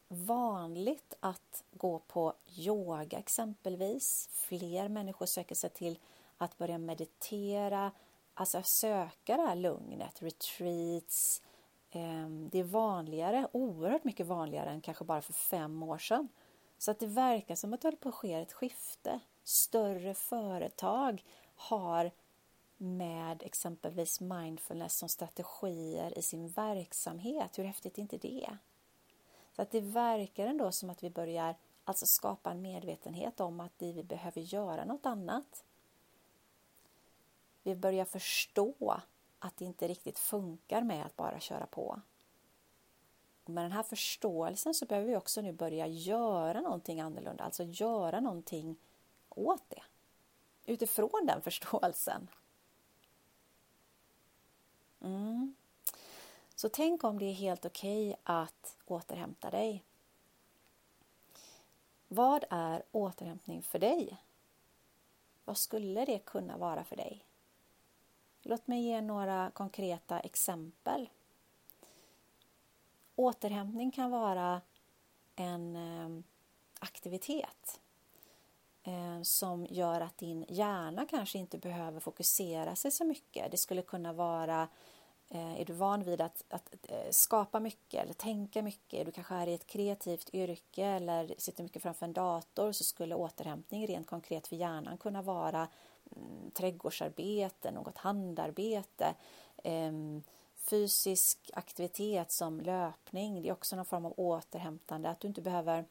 vanligt 0.09 1.15
att 1.21 1.65
gå 1.73 1.99
på 1.99 2.35
yoga 2.59 3.19
exempelvis. 3.19 4.29
Fler 4.33 4.89
människor 4.89 5.27
söker 5.27 5.55
sig 5.55 5.71
till 5.71 5.99
att 6.39 6.59
börja 6.59 6.79
meditera, 6.79 7.93
alltså 8.35 8.63
söka 8.63 9.37
det 9.37 9.43
här 9.43 9.57
lugnet, 9.57 10.23
retreats, 10.23 11.43
ehm, 11.91 12.49
det 12.53 12.59
är 12.59 12.65
vanligare, 12.65 13.49
oerhört 13.53 14.05
mycket 14.05 14.27
vanligare 14.27 14.71
än 14.71 14.81
kanske 14.81 15.05
bara 15.05 15.23
för 15.23 15.33
fem 15.33 15.83
år 15.83 15.99
sedan. 15.99 16.29
Så 16.79 16.91
att 16.91 16.99
det 16.99 17.07
verkar 17.07 17.55
som 17.55 17.73
att 17.73 17.81
det 17.81 17.89
håller 17.89 17.99
på 17.99 18.09
att 18.09 18.15
ske 18.15 18.35
ett 18.35 18.53
skifte. 18.53 19.21
Större 19.45 20.15
företag 20.15 21.25
har 21.55 22.11
med 22.83 23.43
exempelvis 23.43 24.21
mindfulness 24.21 24.99
som 24.99 25.09
strategier 25.09 26.19
i 26.19 26.23
sin 26.23 26.49
verksamhet. 26.49 27.59
Hur 27.59 27.65
häftigt 27.65 27.99
är 27.99 28.03
inte 28.03 28.19
det? 28.19 28.57
Så 29.53 29.63
att 29.63 29.71
det 29.71 29.81
verkar 29.81 30.47
ändå 30.47 30.73
som 30.73 30.91
att 30.91 31.03
vi 31.03 31.11
börjar 31.11 31.55
alltså 31.85 32.07
skapa 32.07 32.51
en 32.51 32.63
medvetenhet 32.63 33.41
om 33.41 33.61
att 33.61 33.73
vi 33.79 34.03
behöver 34.03 34.41
göra 34.41 34.85
något 34.85 35.07
annat. 35.07 35.65
Vi 37.63 37.77
börjar 37.77 38.05
förstå 38.05 39.01
att 39.39 39.57
det 39.57 39.65
inte 39.65 39.89
riktigt 39.89 40.19
funkar 40.19 40.83
med 40.83 41.07
att 41.07 41.17
bara 41.17 41.41
köra 41.41 41.67
på. 41.67 42.01
Och 43.45 43.51
med 43.51 43.65
den 43.65 43.73
här 43.73 43.83
förståelsen 43.83 44.75
så 44.75 44.87
behöver 44.87 45.09
vi 45.09 45.17
också 45.17 45.41
nu 45.41 45.53
börja 45.53 45.87
göra 45.87 46.61
någonting 46.61 47.01
annorlunda, 47.01 47.45
alltså 47.45 47.65
göra 47.65 48.21
någonting 48.21 48.77
åt 49.29 49.65
det. 49.69 49.83
Utifrån 50.67 51.27
den 51.27 51.43
förståelsen. 51.43 52.29
Mm. 55.01 55.55
Så 56.55 56.69
tänk 56.69 57.05
om 57.05 57.19
det 57.19 57.25
är 57.25 57.33
helt 57.33 57.65
okej 57.65 58.09
okay 58.09 58.21
att 58.23 58.77
återhämta 58.87 59.51
dig. 59.51 59.85
Vad 62.09 62.45
är 62.51 62.83
återhämtning 62.93 63.63
för 63.63 63.79
dig? 63.79 64.17
Vad 65.45 65.57
skulle 65.57 66.05
det 66.05 66.19
kunna 66.19 66.57
vara 66.57 66.85
för 66.85 66.97
dig? 66.97 67.25
Låt 68.43 68.67
mig 68.67 68.83
ge 68.83 69.01
några 69.01 69.51
konkreta 69.51 70.21
exempel. 70.21 71.09
Återhämtning 73.17 73.91
kan 73.91 74.11
vara 74.11 74.61
en 75.37 75.77
eh, 75.77 76.25
aktivitet 76.79 77.81
eh, 78.91 79.23
som 79.23 79.67
gör 79.71 80.01
att 80.01 80.19
din 80.19 80.45
hjärna 80.49 81.07
kanske 81.11 81.39
inte 81.39 81.59
behöver 81.59 82.01
fokusera 82.01 82.77
sig 82.77 82.91
så 82.91 83.05
mycket. 83.05 83.51
Det 83.51 83.57
skulle 83.57 83.83
kunna 83.83 84.13
vara 84.13 84.69
eh, 85.29 85.61
är 85.61 85.65
du 85.65 85.73
van 85.73 86.03
vid 86.03 86.21
att, 86.21 86.45
att, 86.49 86.75
eh, 86.89 87.11
skapa 87.11 87.61
mycket 87.61 88.03
eller 88.03 88.13
tänka 88.13 88.63
mycket, 88.63 89.07
du 89.07 89.13
kanske 89.13 89.35
är 89.35 89.47
i 89.47 89.55
ett 89.55 89.67
kreativt 89.67 90.35
yrke 90.35 90.85
eller 90.85 91.35
sitter 91.39 91.63
mycket 91.63 91.83
framför 91.83 92.07
en 92.07 92.13
dator 92.13 92.73
så 92.73 92.85
skulle 92.85 93.15
återhämtning 93.15 93.87
rent 93.87 94.07
konkret 94.07 94.47
för 94.47 94.57
hjärnan 94.57 94.99
kunna 94.99 95.23
vara 95.23 95.69
mm, 96.17 96.51
trädgårdsarbete, 96.51 97.71
något 97.71 97.99
handarbete, 97.99 99.15
ehm, 99.65 100.23
fysisk 100.57 101.51
aktivitet 101.55 102.31
som 102.31 102.61
löpning. 102.61 103.43
Det 103.43 103.49
är 103.49 103.53
också 103.53 103.77
någon 103.77 103.85
form 103.85 104.07
av 104.07 104.15
återhämtande, 104.17 105.11
att 105.11 105.21
du 105.21 105.29
inte 105.29 105.43
behöver 105.43 105.85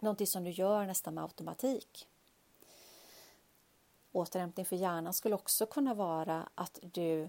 någonting 0.00 0.26
som 0.26 0.44
du 0.44 0.50
gör 0.50 0.86
nästan 0.86 1.14
med 1.14 1.24
automatik. 1.24 2.08
Återhämtning 4.14 4.66
för 4.66 4.76
hjärnan 4.76 5.12
skulle 5.12 5.34
också 5.34 5.66
kunna 5.66 5.94
vara 5.94 6.48
att 6.54 6.78
du 6.82 7.28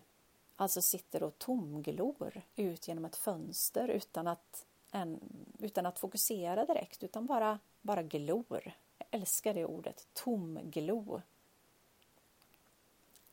alltså 0.56 0.82
sitter 0.82 1.24
och 1.24 1.40
tomglor 1.40 2.42
ut 2.56 2.88
genom 2.88 3.06
ett 3.06 3.16
fönster 3.16 3.88
utan 3.88 4.28
att, 4.28 4.66
en, 4.92 5.20
utan 5.60 5.86
att 5.86 6.00
fokusera 6.00 6.66
direkt, 6.66 7.04
utan 7.04 7.26
bara, 7.26 7.60
bara 7.82 8.04
glor. 8.04 8.72
Jag 8.98 9.08
älskar 9.12 9.54
det 9.54 9.66
ordet, 9.66 10.08
tomglo. 10.14 11.22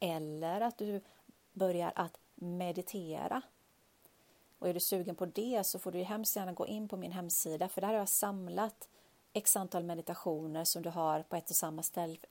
Eller 0.00 0.60
att 0.60 0.78
du 0.78 1.00
börjar 1.52 1.92
att 1.94 2.18
meditera. 2.34 3.42
Och 4.58 4.68
är 4.68 4.74
du 4.74 4.80
sugen 4.80 5.14
på 5.14 5.26
det 5.26 5.66
så 5.66 5.78
får 5.78 5.92
du 5.92 6.02
hemskt 6.02 6.36
gärna 6.36 6.52
gå 6.52 6.66
in 6.66 6.88
på 6.88 6.96
min 6.96 7.12
hemsida 7.12 7.68
för 7.68 7.80
där 7.80 7.88
har 7.88 7.94
jag 7.94 8.08
samlat 8.08 8.88
x 9.32 9.56
antal 9.56 9.84
meditationer 9.84 10.64
som 10.64 10.82
du 10.82 10.90
har 10.90 11.22
på 11.22 11.36
ett 11.36 11.50
och 11.50 11.56
samma 11.56 11.82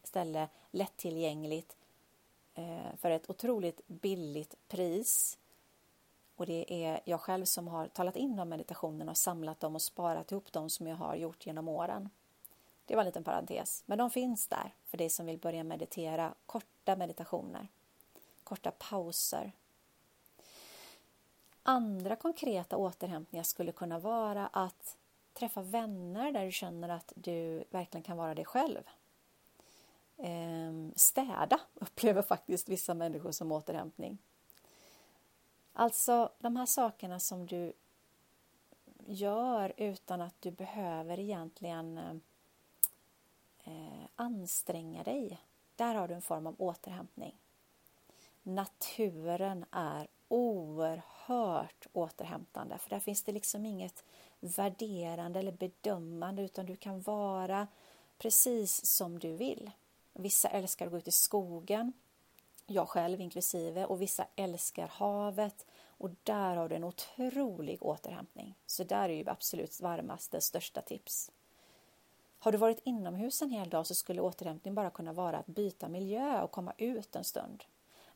ställe 0.04 0.50
lättillgängligt 0.72 1.78
eh, 2.54 2.96
för 2.98 3.12
ett 3.12 3.30
otroligt 3.30 3.88
billigt 3.88 4.56
pris. 4.68 5.38
Och 6.36 6.46
det 6.46 6.86
är 6.86 7.02
jag 7.06 7.22
själv 7.22 7.46
som 7.46 7.68
har 7.68 7.88
talat 7.88 8.16
in 8.16 8.36
de 8.36 8.50
meditationerna 8.50 9.12
och 9.12 9.18
samlat 9.18 9.60
dem 9.60 9.76
och 9.76 9.82
sparat 9.82 10.32
ihop 10.32 10.52
dem 10.52 10.70
som 10.70 10.88
jag 10.88 10.96
har 10.96 11.16
gjort 11.16 11.46
genom 11.46 11.68
åren. 11.68 12.10
Det 12.86 12.96
var 12.96 13.02
en 13.02 13.06
liten 13.06 13.24
parentes, 13.24 13.84
men 13.86 13.98
de 13.98 14.10
finns 14.10 14.48
där 14.48 14.74
för 14.86 14.98
dig 14.98 15.10
som 15.10 15.26
vill 15.26 15.38
börja 15.38 15.64
meditera, 15.64 16.34
korta 16.46 16.96
meditationer, 16.96 17.68
korta 18.44 18.72
pauser 18.72 19.52
Andra 21.64 22.16
konkreta 22.16 22.78
återhämtningar 22.78 23.44
skulle 23.44 23.72
kunna 23.72 24.00
vara 24.00 24.48
att 24.48 24.98
träffa 25.34 25.62
vänner 25.62 26.32
där 26.32 26.46
du 26.46 26.52
känner 26.52 26.90
att 26.90 27.14
du 27.16 27.64
verkligen 27.70 28.04
kan 28.04 28.18
vara 28.18 28.36
dig 28.36 28.46
själv. 28.46 28.84
Ehm, 30.18 30.94
städa 30.96 31.60
upplever 31.74 32.22
faktiskt 32.22 32.70
vissa 32.70 32.94
människor 32.94 33.32
som 33.32 33.52
återhämtning. 33.52 34.18
Alltså 35.74 36.32
de 36.40 36.56
här 36.56 36.66
sakerna 36.66 37.20
som 37.20 37.46
du 37.46 37.74
gör 39.06 39.74
utan 39.78 40.22
att 40.22 40.36
du 40.40 40.52
behöver 40.52 41.20
egentligen 41.20 41.98
eh, 43.64 44.06
anstränga 44.16 45.04
dig. 45.04 45.42
Där 45.76 45.96
har 45.96 46.08
du 46.08 46.14
en 46.14 46.22
form 46.22 46.48
av 46.48 46.56
återhämtning. 46.58 47.38
Naturen 48.44 49.66
är 49.72 50.08
oerhört 50.28 51.88
återhämtande 51.94 52.78
för 52.78 52.90
där 52.90 53.00
finns 53.00 53.24
det 53.24 53.32
liksom 53.32 53.66
inget 53.66 54.04
värderande 54.40 55.40
eller 55.40 55.52
bedömande 55.52 56.42
utan 56.42 56.66
du 56.66 56.76
kan 56.76 57.02
vara 57.02 57.68
precis 58.18 58.86
som 58.86 59.20
du 59.20 59.36
vill. 59.36 59.72
Vissa 60.14 60.50
älskar 60.50 60.86
att 60.86 60.92
gå 60.92 60.98
ut 60.98 61.08
i 61.08 61.12
skogen, 61.12 61.94
jag 62.66 62.90
själv 62.90 63.22
inklusive, 63.22 63.86
och 63.86 64.02
vissa 64.02 64.26
älskar 64.36 64.88
havet 64.88 65.66
och 66.02 66.10
där 66.24 66.56
har 66.56 66.70
du 66.70 66.76
en 66.76 66.84
otrolig 66.84 67.78
återhämtning. 67.84 68.56
Så 68.66 68.84
där 68.84 69.10
är 69.10 69.14
ju 69.14 69.30
absolut 69.30 69.82
varmaste, 69.82 70.42
största 70.42 70.82
tips. 70.82 71.32
Har 72.40 72.52
du 72.52 72.58
varit 72.58 72.82
inomhus 72.84 73.42
en 73.42 73.52
hel 73.52 73.70
dag 73.70 73.88
så 73.88 73.96
skulle 73.96 74.22
återhämtning 74.22 74.76
bara 74.76 74.90
kunna 74.90 75.14
vara 75.14 75.38
att 75.38 75.46
byta 75.48 75.88
miljö 75.88 76.42
och 76.42 76.52
komma 76.52 76.74
ut 76.78 77.16
en 77.16 77.24
stund. 77.24 77.64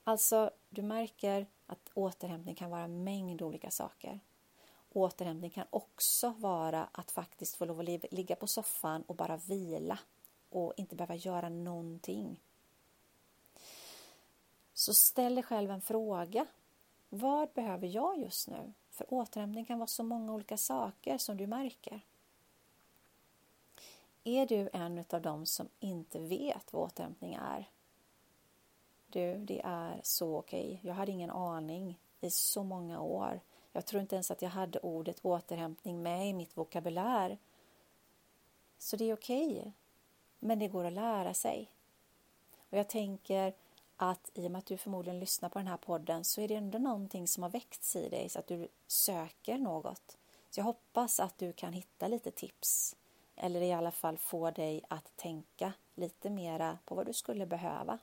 Alltså, 0.08 0.52
du 0.70 0.82
märker 0.82 1.48
att 1.66 1.90
återhämtning 1.94 2.56
kan 2.56 2.70
vara 2.70 2.82
en 2.82 3.04
mängd 3.04 3.42
olika 3.42 3.72
saker. 3.72 4.20
Återhämtning 4.94 5.50
kan 5.50 5.66
också 5.70 6.30
vara 6.30 6.90
att 6.92 7.12
faktiskt 7.12 7.56
få 7.56 7.66
lov 7.66 7.80
att 7.80 8.12
ligga 8.12 8.36
på 8.36 8.48
soffan 8.48 9.02
och 9.02 9.16
bara 9.16 9.38
vila 9.38 10.00
och 10.50 10.74
inte 10.78 10.96
behöva 10.96 11.16
göra 11.16 11.50
någonting. 11.50 12.40
Så 14.74 14.94
ställ 14.94 15.36
dig 15.36 15.44
själv 15.44 15.72
en 15.72 15.82
fråga. 15.82 16.46
Vad 17.10 17.50
behöver 17.54 17.88
jag 17.88 18.20
just 18.20 18.48
nu? 18.48 18.74
För 18.90 19.14
återhämtning 19.14 19.66
kan 19.66 19.80
vara 19.80 19.88
så 19.88 20.04
många 20.04 20.34
olika 20.34 20.58
saker 20.58 21.18
som 21.18 21.38
du 21.38 21.48
märker. 21.48 22.02
Är 24.24 24.46
du 24.46 24.70
en 24.74 25.06
av 25.10 25.22
dem 25.22 25.46
som 25.46 25.70
inte 25.80 26.20
vet 26.20 26.74
vad 26.74 26.84
återhämtning 26.84 27.34
är? 27.34 27.70
Du, 29.16 29.38
det 29.38 29.62
är 29.64 30.00
så 30.04 30.38
okej. 30.38 30.66
Okay. 30.66 30.90
Jag 30.90 30.96
hade 30.96 31.12
ingen 31.12 31.30
aning 31.30 32.00
i 32.22 32.30
så 32.30 32.64
många 32.64 33.02
år. 33.02 33.40
Jag 33.72 33.86
tror 33.86 34.02
inte 34.02 34.16
ens 34.16 34.32
att 34.32 34.42
jag 34.42 34.50
hade 34.50 34.80
ordet 34.80 35.26
återhämtning 35.26 36.04
med 36.04 36.30
i 36.30 36.34
mitt 36.34 36.58
vokabulär. 36.58 37.38
Så 38.78 38.98
det 38.98 39.10
är 39.10 39.14
okej. 39.14 39.60
Okay. 39.60 39.72
Men 40.40 40.60
det 40.60 40.68
går 40.68 40.86
att 40.86 40.94
lära 40.94 41.34
sig. 41.34 41.72
Och 42.70 42.78
jag 42.78 42.88
tänker 42.88 43.54
att 43.96 44.32
i 44.34 44.48
och 44.48 44.52
med 44.52 44.60
att 44.60 44.66
du 44.66 44.78
förmodligen 44.78 45.20
lyssnar 45.20 45.50
på 45.50 45.60
den 45.60 45.68
här 45.68 45.78
podden 45.78 46.24
så 46.24 46.42
är 46.42 46.48
det 46.48 46.56
ändå 46.56 46.78
någonting 46.78 47.28
som 47.28 47.44
har 47.44 47.50
väckts 47.50 47.96
i 47.96 48.10
dig 48.10 48.30
så 48.30 48.40
att 48.40 48.48
du 48.48 48.68
söker 48.88 49.58
något. 49.58 50.18
Så 50.50 50.60
jag 50.60 50.66
hoppas 50.66 51.20
att 51.20 51.38
du 51.38 51.54
kan 51.54 51.74
hitta 51.74 52.08
lite 52.08 52.32
tips 52.32 52.96
eller 53.36 53.62
i 53.62 53.74
alla 53.74 53.92
fall 53.92 54.18
få 54.18 54.52
dig 54.52 54.82
att 54.88 55.18
tänka 55.18 55.74
lite 55.96 56.30
mera 56.30 56.78
på 56.86 56.96
vad 56.96 57.06
du 57.06 57.14
skulle 57.14 57.46
behöva. 57.46 58.00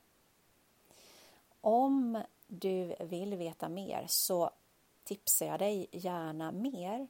Om 1.65 2.23
du 2.47 2.95
vill 3.01 3.35
veta 3.35 3.69
mer 3.69 4.05
så 4.09 4.51
tipsar 5.05 5.47
jag 5.47 5.59
dig 5.59 5.87
gärna 5.93 6.53
mer. 6.53 7.09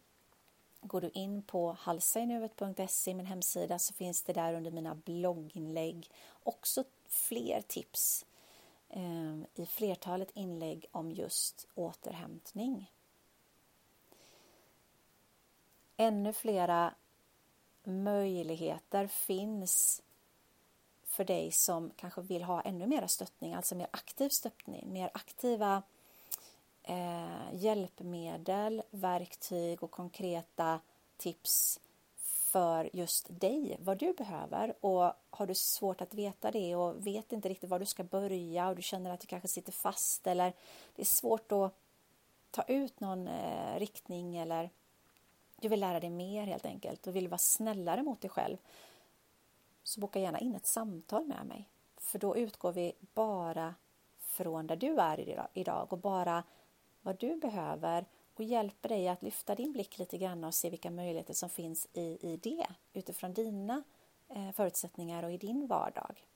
Går 0.80 1.00
du 1.00 1.10
in 1.14 1.42
på 1.42 1.72
halsainuvet.se, 1.72 3.14
min 3.14 3.26
hemsida, 3.26 3.78
så 3.78 3.94
finns 3.94 4.22
det 4.22 4.32
där 4.32 4.54
under 4.54 4.70
mina 4.70 4.94
blogginlägg 4.94 6.10
också 6.42 6.84
fler 7.06 7.60
tips 7.60 8.26
eh, 8.88 9.38
i 9.54 9.66
flertalet 9.66 10.30
inlägg 10.34 10.86
om 10.90 11.12
just 11.12 11.68
återhämtning. 11.74 12.90
Ännu 15.96 16.32
flera 16.32 16.94
möjligheter 17.84 19.06
finns 19.06 20.02
för 21.12 21.24
dig 21.24 21.50
som 21.50 21.90
kanske 21.96 22.20
vill 22.20 22.42
ha 22.42 22.60
ännu 22.60 22.86
mer 22.86 23.06
stöttning, 23.06 23.54
alltså 23.54 23.74
mer 23.74 23.88
aktiv 23.90 24.28
stöttning, 24.28 24.92
mer 24.92 25.10
aktiva 25.14 25.82
eh, 26.82 27.54
hjälpmedel, 27.54 28.82
verktyg 28.90 29.82
och 29.82 29.90
konkreta 29.90 30.80
tips 31.16 31.80
för 32.52 32.90
just 32.92 33.26
dig, 33.40 33.76
vad 33.80 33.98
du 33.98 34.12
behöver. 34.12 34.74
Och 34.80 35.12
har 35.30 35.46
du 35.46 35.54
svårt 35.54 36.00
att 36.00 36.14
veta 36.14 36.50
det 36.50 36.76
och 36.76 37.06
vet 37.06 37.32
inte 37.32 37.48
riktigt 37.48 37.70
var 37.70 37.78
du 37.78 37.86
ska 37.86 38.04
börja 38.04 38.68
och 38.68 38.76
du 38.76 38.82
känner 38.82 39.10
att 39.10 39.20
du 39.20 39.26
kanske 39.26 39.48
sitter 39.48 39.72
fast 39.72 40.26
eller 40.26 40.52
det 40.96 41.02
är 41.02 41.06
svårt 41.06 41.52
att 41.52 41.74
ta 42.50 42.62
ut 42.62 43.00
någon 43.00 43.28
eh, 43.28 43.78
riktning 43.78 44.36
eller 44.36 44.70
du 45.60 45.68
vill 45.68 45.80
lära 45.80 46.00
dig 46.00 46.10
mer 46.10 46.46
helt 46.46 46.66
enkelt 46.66 47.06
och 47.06 47.16
vill 47.16 47.28
vara 47.28 47.38
snällare 47.38 48.02
mot 48.02 48.20
dig 48.20 48.30
själv 48.30 48.56
så 49.82 50.00
boka 50.00 50.20
gärna 50.20 50.38
in 50.38 50.54
ett 50.54 50.66
samtal 50.66 51.26
med 51.26 51.46
mig. 51.46 51.68
För 51.96 52.18
då 52.18 52.36
utgår 52.36 52.72
vi 52.72 52.92
bara 53.14 53.74
från 54.18 54.66
där 54.66 54.76
du 54.76 54.96
är 54.98 55.48
idag 55.52 55.92
och 55.92 55.98
bara 55.98 56.44
vad 57.02 57.18
du 57.18 57.36
behöver 57.36 58.06
och 58.34 58.44
hjälper 58.44 58.88
dig 58.88 59.08
att 59.08 59.22
lyfta 59.22 59.54
din 59.54 59.72
blick 59.72 59.98
lite 59.98 60.18
grann 60.18 60.44
och 60.44 60.54
se 60.54 60.70
vilka 60.70 60.90
möjligheter 60.90 61.34
som 61.34 61.48
finns 61.48 61.88
i, 61.92 62.18
i 62.20 62.36
det 62.42 62.66
utifrån 62.92 63.32
dina 63.32 63.82
eh, 64.28 64.52
förutsättningar 64.52 65.22
och 65.22 65.32
i 65.32 65.36
din 65.36 65.66
vardag. 65.66 66.26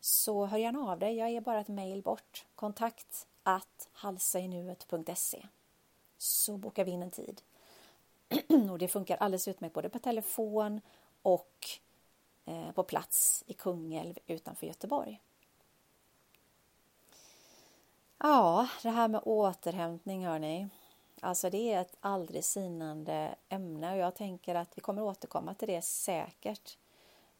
Så 0.00 0.46
hör 0.46 0.58
gärna 0.58 0.90
av 0.90 0.98
dig. 0.98 1.16
Jag 1.16 1.30
är 1.30 1.40
bara 1.40 1.60
ett 1.60 1.68
mejl 1.68 2.02
bort. 2.02 2.46
Kontakt 2.54 3.26
att 3.42 3.88
halsainuet.se 3.92 5.46
så 6.18 6.56
bokar 6.56 6.84
vi 6.84 6.90
in 6.90 7.02
en 7.02 7.10
tid. 7.10 7.42
och 8.70 8.78
det 8.78 8.88
funkar 8.88 9.16
alldeles 9.16 9.48
utmärkt 9.48 9.74
både 9.74 9.88
på 9.88 9.98
telefon 9.98 10.80
och 11.22 11.68
Eh, 12.44 12.72
på 12.72 12.82
plats 12.82 13.44
i 13.46 13.52
Kungälv 13.52 14.18
utanför 14.26 14.66
Göteborg. 14.66 15.20
Ja, 18.18 18.68
det 18.82 18.90
här 18.90 19.08
med 19.08 19.20
återhämtning 19.24 20.26
hörni. 20.26 20.68
Alltså 21.20 21.50
det 21.50 21.72
är 21.72 21.80
ett 21.80 21.96
aldrig 22.00 22.44
sinande 22.44 23.34
ämne 23.48 23.92
och 23.92 23.98
jag 23.98 24.14
tänker 24.14 24.54
att 24.54 24.78
vi 24.78 24.80
kommer 24.80 25.02
återkomma 25.02 25.54
till 25.54 25.68
det 25.68 25.82
säkert. 25.82 26.78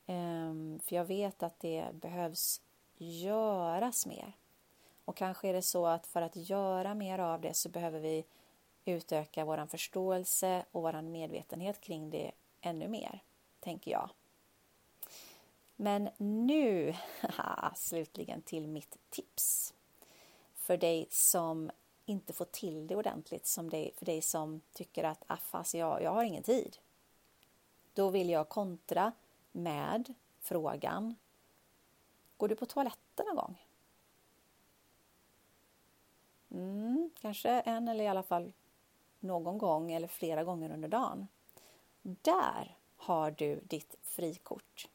Ehm, 0.07 0.81
för 0.83 0.97
jag 0.97 1.05
vet 1.05 1.43
att 1.43 1.61
det 1.61 1.87
behövs 1.93 2.62
göras 2.97 4.07
mer. 4.07 4.33
Och 5.05 5.17
kanske 5.17 5.49
är 5.49 5.53
det 5.53 5.62
så 5.62 5.87
att 5.87 6.07
för 6.07 6.23
att 6.23 6.37
göra 6.37 6.95
mer 6.95 7.19
av 7.19 7.40
det 7.40 7.55
så 7.55 7.69
behöver 7.69 8.01
vi 8.01 8.25
utöka 8.85 9.45
vår 9.45 9.67
förståelse 9.67 10.64
och 10.73 10.83
vår 10.83 11.03
medvetenhet 11.03 11.81
kring 11.81 12.11
det 12.11 12.33
ännu 12.61 12.88
mer, 12.88 13.23
tänker 13.61 13.90
jag. 13.90 14.11
Men 15.77 16.11
nu, 16.17 16.95
slutligen 17.75 18.43
till 18.43 18.69
mitt 18.69 18.99
tips. 19.11 19.75
För 20.55 20.77
dig 20.77 21.07
som 21.11 21.71
inte 22.05 22.33
får 22.33 22.45
till 22.45 22.87
det 22.87 22.97
ordentligt, 22.97 23.47
som 23.47 23.71
dig, 23.71 23.93
för 23.97 24.07
dig 24.07 24.23
som 24.23 24.61
tycker 24.73 25.05
att 25.05 25.23
ah, 25.27 25.35
affas, 25.35 25.75
jag, 25.75 26.03
jag 26.03 26.11
har 26.11 26.25
ingen 26.25 26.43
tid. 26.43 26.77
Då 27.95 28.11
vill 28.11 28.31
jag 28.31 28.49
kontra 28.49 29.13
med 29.53 30.15
frågan 30.41 31.15
Går 32.37 32.49
du 32.49 32.57
på 32.57 32.67
toaletten 32.67 33.27
någon 33.27 33.37
gång? 33.37 33.67
Mm, 36.51 37.11
kanske 37.21 37.51
en 37.51 37.89
eller 37.89 38.05
i 38.05 38.09
alla 38.09 38.23
fall 38.23 38.53
någon 39.21 39.59
gång 39.59 39.93
eller 39.93 40.09
flera 40.09 40.45
gånger 40.45 40.73
under 40.73 40.89
dagen. 40.89 41.29
Där 42.03 42.79
har 42.97 43.31
du 43.31 43.61
ditt 43.61 43.95
frikort. 44.03 44.89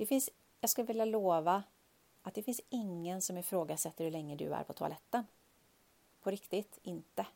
Det 0.00 0.06
finns, 0.06 0.30
jag 0.60 0.70
skulle 0.70 0.86
vilja 0.86 1.04
lova 1.04 1.62
att 2.22 2.34
det 2.34 2.42
finns 2.42 2.60
ingen 2.68 3.22
som 3.22 3.38
ifrågasätter 3.38 4.04
hur 4.04 4.10
länge 4.10 4.36
du 4.36 4.52
är 4.52 4.64
på 4.64 4.72
toaletten. 4.72 5.26
På 6.22 6.30
riktigt, 6.30 6.78
inte. 6.82 7.26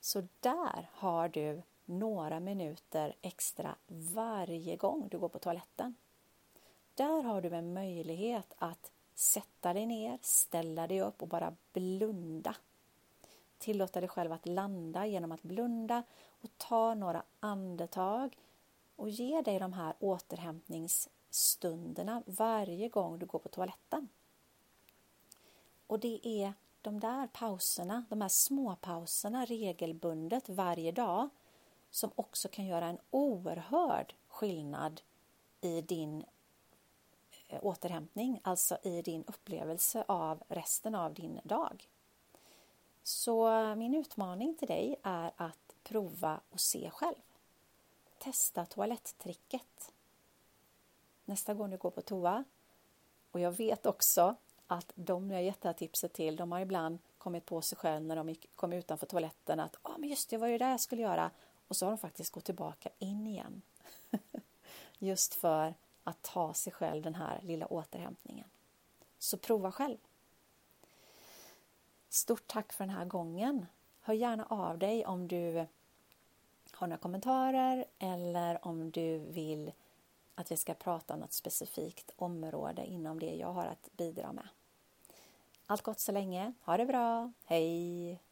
Så 0.00 0.22
där 0.40 0.90
har 0.92 1.28
du 1.28 1.62
några 1.84 2.40
minuter 2.40 3.14
extra 3.22 3.76
varje 3.86 4.76
gång 4.76 5.08
du 5.08 5.18
går 5.18 5.28
på 5.28 5.38
toaletten. 5.38 5.94
Där 6.94 7.22
har 7.22 7.40
du 7.40 7.48
en 7.48 7.72
möjlighet 7.72 8.54
att 8.58 8.92
sätta 9.14 9.72
dig 9.72 9.86
ner, 9.86 10.18
ställa 10.22 10.86
dig 10.86 11.00
upp 11.00 11.22
och 11.22 11.28
bara 11.28 11.56
blunda. 11.72 12.56
Tillåta 13.58 14.00
dig 14.00 14.08
själv 14.08 14.32
att 14.32 14.46
landa 14.46 15.06
genom 15.06 15.32
att 15.32 15.42
blunda 15.42 16.02
och 16.42 16.50
ta 16.56 16.94
några 16.94 17.22
andetag 17.40 18.36
och 18.98 19.10
ge 19.10 19.40
dig 19.40 19.58
de 19.58 19.72
här 19.72 19.94
återhämtningsstunderna 19.98 22.22
varje 22.26 22.88
gång 22.88 23.18
du 23.18 23.26
går 23.26 23.38
på 23.38 23.48
toaletten. 23.48 24.08
Och 25.86 26.00
det 26.00 26.20
är 26.24 26.52
de 26.82 27.00
där 27.00 27.26
pauserna, 27.26 28.04
de 28.08 28.20
här 28.20 28.28
små 28.28 28.76
pauserna 28.76 29.44
regelbundet 29.44 30.48
varje 30.48 30.92
dag 30.92 31.28
som 31.90 32.10
också 32.14 32.48
kan 32.48 32.66
göra 32.66 32.86
en 32.86 32.98
oerhörd 33.10 34.14
skillnad 34.28 35.00
i 35.60 35.80
din 35.80 36.24
eh, 37.48 37.58
återhämtning, 37.62 38.40
alltså 38.44 38.78
i 38.82 39.02
din 39.02 39.24
upplevelse 39.26 40.04
av 40.08 40.42
resten 40.48 40.94
av 40.94 41.14
din 41.14 41.40
dag. 41.44 41.88
Så 43.02 43.48
min 43.76 43.94
utmaning 43.94 44.54
till 44.54 44.68
dig 44.68 44.96
är 45.02 45.32
att 45.36 45.74
prova 45.82 46.40
och 46.50 46.60
se 46.60 46.90
själv. 46.90 47.27
Testa 48.18 48.66
toaletttricket 48.66 49.92
nästa 51.28 51.54
gång 51.54 51.70
du 51.70 51.76
går 51.76 51.90
på 51.90 52.02
toa. 52.02 52.44
Och 53.30 53.40
jag 53.40 53.52
vet 53.52 53.86
också 53.86 54.34
att 54.66 54.92
de 54.94 55.30
jag 55.30 55.44
gett 55.44 55.60
det 55.60 55.68
här 55.68 55.74
tipset 55.74 56.12
till, 56.12 56.36
de 56.36 56.52
har 56.52 56.60
ibland 56.60 56.98
kommit 57.18 57.46
på 57.46 57.62
sig 57.62 57.78
själv 57.78 58.06
när 58.06 58.16
de 58.16 58.34
kom 58.54 58.72
utanför 58.72 59.06
toaletten 59.06 59.60
att 59.60 59.76
ah, 59.82 59.98
men 59.98 60.08
just 60.08 60.30
det, 60.30 60.36
var 60.36 60.48
ju 60.48 60.58
det 60.58 60.70
jag 60.70 60.80
skulle 60.80 61.02
göra. 61.02 61.30
Och 61.68 61.76
så 61.76 61.86
har 61.86 61.90
de 61.90 61.98
faktiskt 61.98 62.32
gått 62.32 62.44
tillbaka 62.44 62.90
in 62.98 63.26
igen. 63.26 63.62
just 64.98 65.34
för 65.34 65.74
att 66.04 66.22
ta 66.22 66.54
sig 66.54 66.72
själv 66.72 67.02
den 67.02 67.14
här 67.14 67.40
lilla 67.42 67.66
återhämtningen. 67.66 68.48
Så 69.18 69.36
prova 69.36 69.72
själv. 69.72 69.96
Stort 72.08 72.46
tack 72.46 72.72
för 72.72 72.84
den 72.84 72.94
här 72.94 73.04
gången. 73.04 73.66
Hör 74.00 74.14
gärna 74.14 74.44
av 74.44 74.78
dig 74.78 75.06
om 75.06 75.28
du 75.28 75.66
har 76.78 76.86
några 76.86 76.98
kommentarer 76.98 77.84
eller 77.98 78.66
om 78.66 78.90
du 78.90 79.18
vill 79.18 79.72
att 80.34 80.52
vi 80.52 80.56
ska 80.56 80.74
prata 80.74 81.14
om 81.14 81.20
något 81.20 81.32
specifikt 81.32 82.10
område 82.16 82.86
inom 82.86 83.18
det 83.18 83.34
jag 83.34 83.52
har 83.52 83.66
att 83.66 83.88
bidra 83.96 84.32
med. 84.32 84.48
Allt 85.66 85.82
gott 85.82 86.00
så 86.00 86.12
länge. 86.12 86.52
Ha 86.64 86.76
det 86.76 86.86
bra. 86.86 87.32
Hej! 87.44 88.27